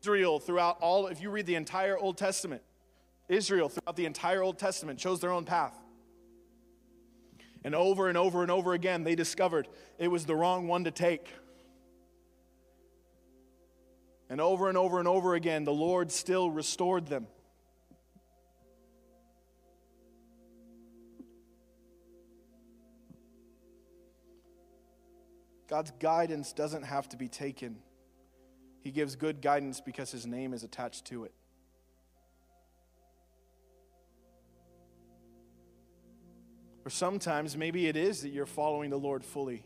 Israel, 0.00 0.40
throughout 0.40 0.78
all, 0.80 1.06
if 1.06 1.20
you 1.22 1.30
read 1.30 1.46
the 1.46 1.54
entire 1.54 1.96
Old 1.96 2.18
Testament, 2.18 2.62
Israel, 3.32 3.68
throughout 3.68 3.96
the 3.96 4.06
entire 4.06 4.42
Old 4.42 4.58
Testament, 4.58 4.98
chose 4.98 5.20
their 5.20 5.32
own 5.32 5.44
path. 5.44 5.76
And 7.64 7.74
over 7.74 8.08
and 8.08 8.18
over 8.18 8.42
and 8.42 8.50
over 8.50 8.74
again, 8.74 9.04
they 9.04 9.14
discovered 9.14 9.68
it 9.98 10.08
was 10.08 10.26
the 10.26 10.34
wrong 10.34 10.68
one 10.68 10.84
to 10.84 10.90
take. 10.90 11.28
And 14.28 14.40
over 14.40 14.68
and 14.68 14.78
over 14.78 14.98
and 14.98 15.06
over 15.06 15.34
again, 15.34 15.64
the 15.64 15.72
Lord 15.72 16.10
still 16.10 16.50
restored 16.50 17.06
them. 17.06 17.26
God's 25.68 25.92
guidance 26.00 26.52
doesn't 26.52 26.82
have 26.82 27.08
to 27.10 27.16
be 27.16 27.28
taken 27.28 27.76
he 28.82 28.90
gives 28.90 29.14
good 29.14 29.40
guidance 29.40 29.80
because 29.80 30.10
his 30.10 30.26
name 30.26 30.52
is 30.52 30.64
attached 30.64 31.04
to 31.06 31.24
it. 31.24 31.32
Or 36.84 36.90
sometimes 36.90 37.56
maybe 37.56 37.86
it 37.86 37.96
is 37.96 38.22
that 38.22 38.30
you're 38.30 38.46
following 38.46 38.90
the 38.90 38.98
Lord 38.98 39.24
fully 39.24 39.64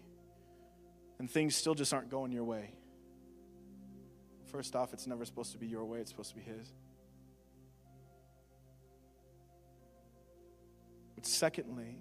and 1.18 1.30
things 1.30 1.56
still 1.56 1.74
just 1.74 1.94
aren't 1.94 2.10
going 2.10 2.32
your 2.32 2.44
way. 2.44 2.74
First 4.46 4.76
off, 4.76 4.92
it's 4.92 5.06
never 5.06 5.24
supposed 5.24 5.52
to 5.52 5.58
be 5.58 5.66
your 5.66 5.84
way, 5.84 5.98
it's 5.98 6.10
supposed 6.10 6.30
to 6.30 6.36
be 6.36 6.42
His. 6.42 6.72
But 11.14 11.26
secondly, 11.26 11.98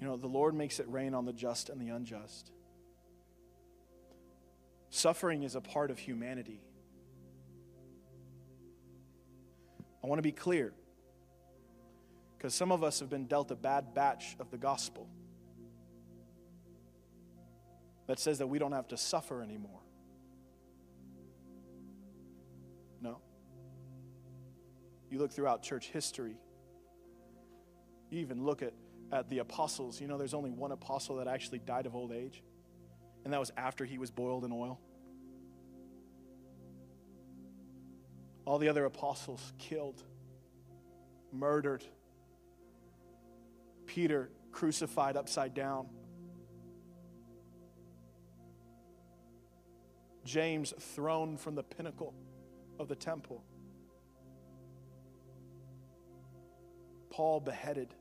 you 0.00 0.06
know, 0.06 0.16
the 0.16 0.26
Lord 0.26 0.54
makes 0.54 0.80
it 0.80 0.88
rain 0.88 1.14
on 1.14 1.24
the 1.24 1.32
just 1.32 1.68
and 1.68 1.80
the 1.80 1.88
unjust. 1.88 2.50
Suffering 4.90 5.42
is 5.42 5.54
a 5.54 5.60
part 5.60 5.90
of 5.90 5.98
humanity. 5.98 6.60
I 10.02 10.06
want 10.06 10.18
to 10.18 10.22
be 10.22 10.32
clear 10.32 10.72
because 12.44 12.54
some 12.54 12.70
of 12.70 12.84
us 12.84 13.00
have 13.00 13.08
been 13.08 13.24
dealt 13.24 13.50
a 13.52 13.56
bad 13.56 13.94
batch 13.94 14.36
of 14.38 14.50
the 14.50 14.58
gospel 14.58 15.08
that 18.06 18.18
says 18.18 18.36
that 18.36 18.46
we 18.46 18.58
don't 18.58 18.72
have 18.72 18.86
to 18.88 18.98
suffer 18.98 19.40
anymore. 19.40 19.80
No. 23.00 23.16
You 25.08 25.20
look 25.20 25.32
throughout 25.32 25.62
church 25.62 25.86
history, 25.86 26.36
you 28.10 28.20
even 28.20 28.44
look 28.44 28.60
at, 28.60 28.74
at 29.10 29.30
the 29.30 29.38
apostles. 29.38 29.98
You 29.98 30.06
know, 30.06 30.18
there's 30.18 30.34
only 30.34 30.50
one 30.50 30.70
apostle 30.70 31.16
that 31.16 31.26
actually 31.26 31.60
died 31.60 31.86
of 31.86 31.96
old 31.96 32.12
age 32.12 32.42
and 33.24 33.32
that 33.32 33.40
was 33.40 33.52
after 33.56 33.86
he 33.86 33.96
was 33.96 34.10
boiled 34.10 34.44
in 34.44 34.52
oil. 34.52 34.78
All 38.44 38.58
the 38.58 38.68
other 38.68 38.84
apostles 38.84 39.54
killed, 39.56 40.02
murdered. 41.32 41.82
Peter 43.94 44.28
crucified 44.50 45.16
upside 45.16 45.54
down. 45.54 45.86
James 50.24 50.74
thrown 50.96 51.36
from 51.36 51.54
the 51.54 51.62
pinnacle 51.62 52.12
of 52.80 52.88
the 52.88 52.96
temple. 52.96 53.44
Paul 57.10 57.38
beheaded. 57.38 57.94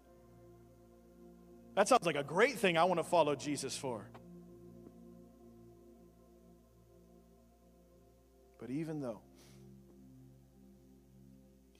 That 1.75 1.87
sounds 1.87 2.07
like 2.07 2.15
a 2.15 2.23
great 2.23 2.57
thing 2.57 2.75
I 2.75 2.85
want 2.85 2.99
to 2.99 3.03
follow 3.03 3.35
Jesus 3.35 3.77
for. 3.77 4.09
But 8.59 8.71
even 8.71 8.99
though, 8.99 9.21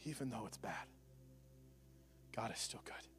even 0.06 0.30
though 0.30 0.44
it's 0.46 0.58
bad, 0.58 0.86
God 2.36 2.52
is 2.52 2.60
still 2.60 2.82
good. 2.86 3.13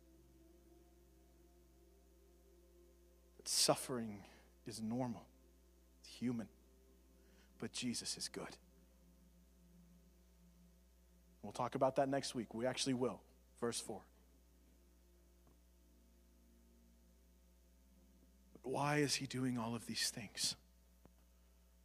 Suffering 3.45 4.21
is 4.67 4.81
normal, 4.81 5.25
it's 6.01 6.11
human. 6.11 6.49
But 7.59 7.73
Jesus 7.73 8.17
is 8.17 8.29
good. 8.29 8.57
We'll 11.43 11.53
talk 11.53 11.75
about 11.75 11.97
that 11.97 12.09
next 12.09 12.35
week. 12.35 12.55
We 12.55 12.67
actually 12.67 12.95
will. 12.95 13.21
Verse 13.61 13.81
4. 13.81 14.01
But 18.63 18.73
why 18.73 18.97
is 18.97 19.15
he 19.15 19.27
doing 19.27 19.59
all 19.59 19.75
of 19.75 19.87
these 19.87 20.11
things? 20.11 20.57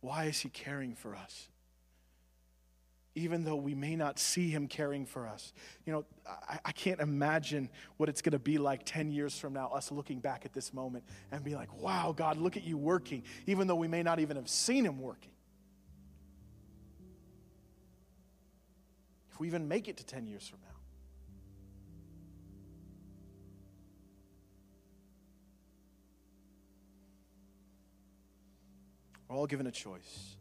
Why 0.02 0.26
is 0.26 0.40
he 0.40 0.50
caring 0.50 0.96
for 0.96 1.14
us? 1.14 1.50
Even 3.20 3.44
though 3.44 3.56
we 3.56 3.76
may 3.76 3.96
not 3.96 4.18
see 4.18 4.50
him 4.50 4.68
caring 4.68 5.06
for 5.06 5.28
us. 5.28 5.54
You 5.86 5.94
know, 5.94 6.06
I, 6.26 6.60
I 6.66 6.72
can't 6.72 7.02
imagine 7.02 7.70
what 7.98 8.08
it's 8.08 8.22
going 8.22 8.32
to 8.32 8.40
be 8.40 8.58
like 8.58 8.82
10 8.86 9.12
years 9.12 9.38
from 9.38 9.54
now, 9.54 9.68
us 9.70 9.92
looking 9.92 10.20
back 10.20 10.46
at 10.46 10.54
this 10.54 10.74
moment 10.74 11.04
and 11.32 11.44
be 11.44 11.56
like, 11.56 11.74
wow, 11.82 12.14
God, 12.16 12.38
look 12.38 12.56
at 12.56 12.64
you 12.64 12.78
working, 12.78 13.24
even 13.46 13.68
though 13.68 13.76
we 13.76 13.88
may 13.88 14.04
not 14.04 14.20
even 14.20 14.38
have 14.38 14.48
seen 14.48 14.86
him 14.86 15.00
working. 15.00 15.32
If 19.32 19.40
we 19.40 19.48
even 19.48 19.68
make 19.68 19.88
it 19.90 19.98
to 19.98 20.06
10 20.06 20.26
years 20.26 20.48
from 20.48 20.60
now. 20.62 20.70
We're 29.28 29.36
all 29.36 29.46
given 29.46 29.68
a 29.68 29.72
choice. 29.72 30.38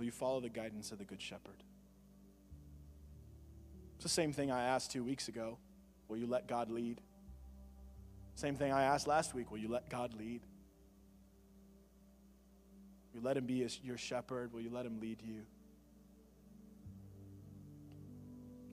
Will 0.00 0.06
you 0.06 0.12
follow 0.12 0.40
the 0.40 0.48
guidance 0.48 0.92
of 0.92 0.98
the 0.98 1.04
Good 1.04 1.20
Shepherd? 1.20 1.62
It's 3.96 4.02
the 4.02 4.08
same 4.08 4.32
thing 4.32 4.50
I 4.50 4.62
asked 4.62 4.92
two 4.92 5.04
weeks 5.04 5.28
ago. 5.28 5.58
Will 6.08 6.16
you 6.16 6.26
let 6.26 6.48
God 6.48 6.70
lead? 6.70 7.02
Same 8.34 8.56
thing 8.56 8.72
I 8.72 8.84
asked 8.84 9.06
last 9.06 9.34
week. 9.34 9.50
Will 9.50 9.58
you 9.58 9.68
let 9.68 9.90
God 9.90 10.14
lead? 10.14 10.40
Will 13.12 13.20
you 13.20 13.26
let 13.26 13.36
Him 13.36 13.44
be 13.44 13.68
your 13.82 13.98
shepherd? 13.98 14.54
Will 14.54 14.62
you 14.62 14.70
let 14.70 14.86
Him 14.86 15.00
lead 15.00 15.20
you? 15.20 15.42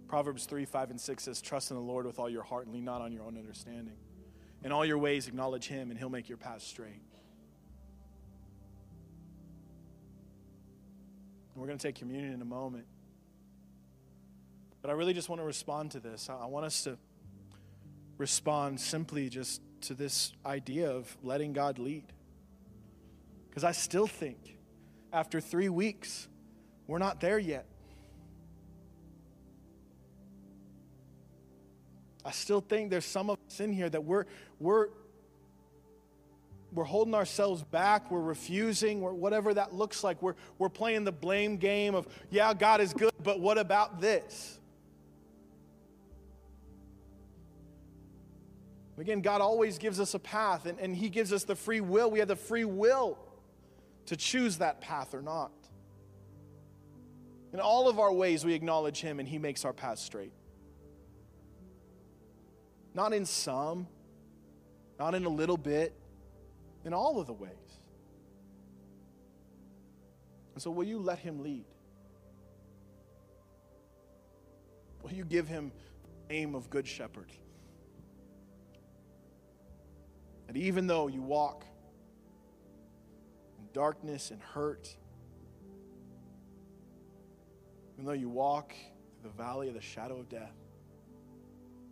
Proverbs 0.07 0.45
3, 0.45 0.63
5, 0.63 0.91
and 0.91 1.01
6 1.01 1.23
says, 1.23 1.41
Trust 1.41 1.71
in 1.71 1.75
the 1.75 1.83
Lord 1.83 2.05
with 2.05 2.19
all 2.19 2.29
your 2.29 2.43
heart 2.43 2.67
and 2.67 2.73
lean 2.73 2.85
not 2.85 3.01
on 3.01 3.11
your 3.11 3.23
own 3.23 3.37
understanding. 3.37 3.97
In 4.63 4.71
all 4.71 4.85
your 4.85 4.97
ways, 4.97 5.27
acknowledge 5.27 5.67
Him, 5.67 5.89
and 5.89 5.99
He'll 5.99 6.07
make 6.07 6.29
your 6.29 6.37
path 6.37 6.61
straight. 6.61 7.01
And 11.57 11.63
we're 11.63 11.69
going 11.69 11.79
to 11.79 11.87
take 11.87 11.95
communion 11.95 12.33
in 12.33 12.41
a 12.43 12.45
moment. 12.45 12.85
But 14.83 14.91
I 14.91 14.93
really 14.93 15.15
just 15.15 15.27
want 15.27 15.41
to 15.41 15.43
respond 15.43 15.89
to 15.93 15.99
this. 15.99 16.29
I 16.29 16.45
want 16.45 16.67
us 16.67 16.83
to 16.83 16.99
respond 18.19 18.79
simply 18.79 19.27
just 19.27 19.59
to 19.81 19.95
this 19.95 20.33
idea 20.45 20.91
of 20.91 21.17
letting 21.23 21.53
God 21.53 21.79
lead. 21.79 22.03
Because 23.49 23.63
I 23.63 23.71
still 23.71 24.05
think 24.05 24.37
after 25.11 25.41
three 25.41 25.69
weeks, 25.69 26.27
we're 26.85 26.99
not 26.99 27.21
there 27.21 27.39
yet. 27.39 27.65
I 32.23 32.29
still 32.29 32.61
think 32.61 32.91
there's 32.91 33.03
some 33.03 33.31
of 33.31 33.39
us 33.47 33.59
in 33.61 33.73
here 33.73 33.89
that 33.89 34.03
we're, 34.03 34.25
we're 34.59 34.89
we're 36.77 36.83
holding 36.83 37.15
ourselves 37.15 37.63
back, 37.63 38.11
we're 38.11 38.21
refusing, 38.21 39.01
we're, 39.01 39.11
whatever 39.11 39.51
that 39.51 39.73
looks 39.73 40.03
like. 40.03 40.21
We're, 40.21 40.35
we're 40.59 40.69
playing 40.69 41.05
the 41.05 41.11
blame 41.11 41.57
game 41.57 41.95
of, 41.95 42.07
yeah, 42.29 42.53
God 42.53 42.81
is 42.81 42.93
good, 42.93 43.11
but 43.23 43.39
what 43.39 43.57
about 43.57 43.99
this? 43.99 44.59
Again, 48.99 49.21
God 49.21 49.41
always 49.41 49.79
gives 49.79 49.99
us 49.99 50.13
a 50.13 50.19
path, 50.19 50.67
and, 50.67 50.79
and 50.79 50.95
He 50.95 51.09
gives 51.09 51.33
us 51.33 51.43
the 51.43 51.55
free 51.55 51.81
will. 51.81 52.11
We 52.11 52.19
have 52.19 52.27
the 52.27 52.35
free 52.35 52.65
will 52.65 53.17
to 54.05 54.15
choose 54.15 54.59
that 54.59 54.79
path 54.79 55.15
or 55.15 55.21
not. 55.23 55.51
In 57.53 57.59
all 57.59 57.89
of 57.89 57.99
our 57.99 58.13
ways, 58.13 58.45
we 58.45 58.53
acknowledge 58.53 59.01
Him, 59.01 59.19
and 59.19 59.27
He 59.27 59.39
makes 59.39 59.65
our 59.65 59.73
path 59.73 59.97
straight. 59.97 60.31
Not 62.93 63.13
in 63.13 63.25
some, 63.25 63.87
not 64.99 65.15
in 65.15 65.25
a 65.25 65.29
little 65.29 65.57
bit, 65.57 65.93
in 66.88 66.93
all 66.93 67.19
of 67.19 67.28
the 67.28 67.34
ways. 67.34 67.52
And 70.54 70.63
so, 70.63 70.71
will 70.71 70.86
you 70.86 70.97
let 70.97 71.19
him 71.19 71.43
lead? 71.43 71.65
Will 75.04 75.12
you 75.12 75.26
give 75.26 75.50
him 75.50 75.73
the 76.30 76.56
of 76.56 76.69
Good 76.69 76.88
Shepherd? 76.88 77.32
And 80.47 80.56
even 80.56 80.88
though 80.88 81.08
you 81.08 81.21
walk 81.21 81.65
in 83.60 83.65
darkness 83.73 84.32
and 84.32 84.41
hurt, 84.41 84.95
even 87.95 88.06
though 88.06 88.13
you 88.13 88.30
walk 88.30 88.73
through 89.21 89.30
the 89.30 89.38
valley 89.38 89.67
of 89.67 89.73
the 89.73 89.82
shadow 89.82 90.19
of 90.19 90.30
death, 90.30 90.56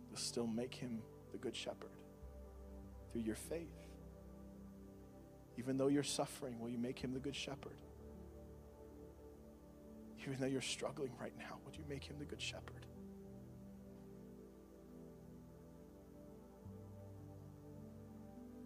you'll 0.08 0.16
still 0.16 0.46
make 0.46 0.74
him 0.74 1.02
the 1.32 1.38
Good 1.38 1.54
Shepherd 1.54 1.90
through 3.12 3.22
your 3.22 3.36
faith. 3.36 3.85
Even 5.58 5.78
though 5.78 5.88
you're 5.88 6.02
suffering, 6.02 6.58
will 6.60 6.68
you 6.68 6.78
make 6.78 6.98
him 6.98 7.12
the 7.12 7.20
good 7.20 7.36
shepherd? 7.36 7.80
Even 10.20 10.38
though 10.40 10.46
you're 10.46 10.60
struggling 10.60 11.12
right 11.20 11.32
now, 11.38 11.58
would 11.64 11.76
you 11.76 11.84
make 11.88 12.04
him 12.04 12.16
the 12.18 12.24
good 12.24 12.40
shepherd? 12.40 12.86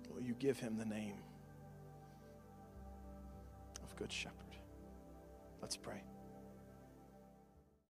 Will 0.08 0.22
you 0.22 0.34
give 0.34 0.58
him 0.58 0.76
the 0.78 0.84
name 0.84 1.16
of 3.82 3.94
good 3.96 4.12
shepherd? 4.12 4.36
Let's 5.60 5.76
pray. 5.76 6.02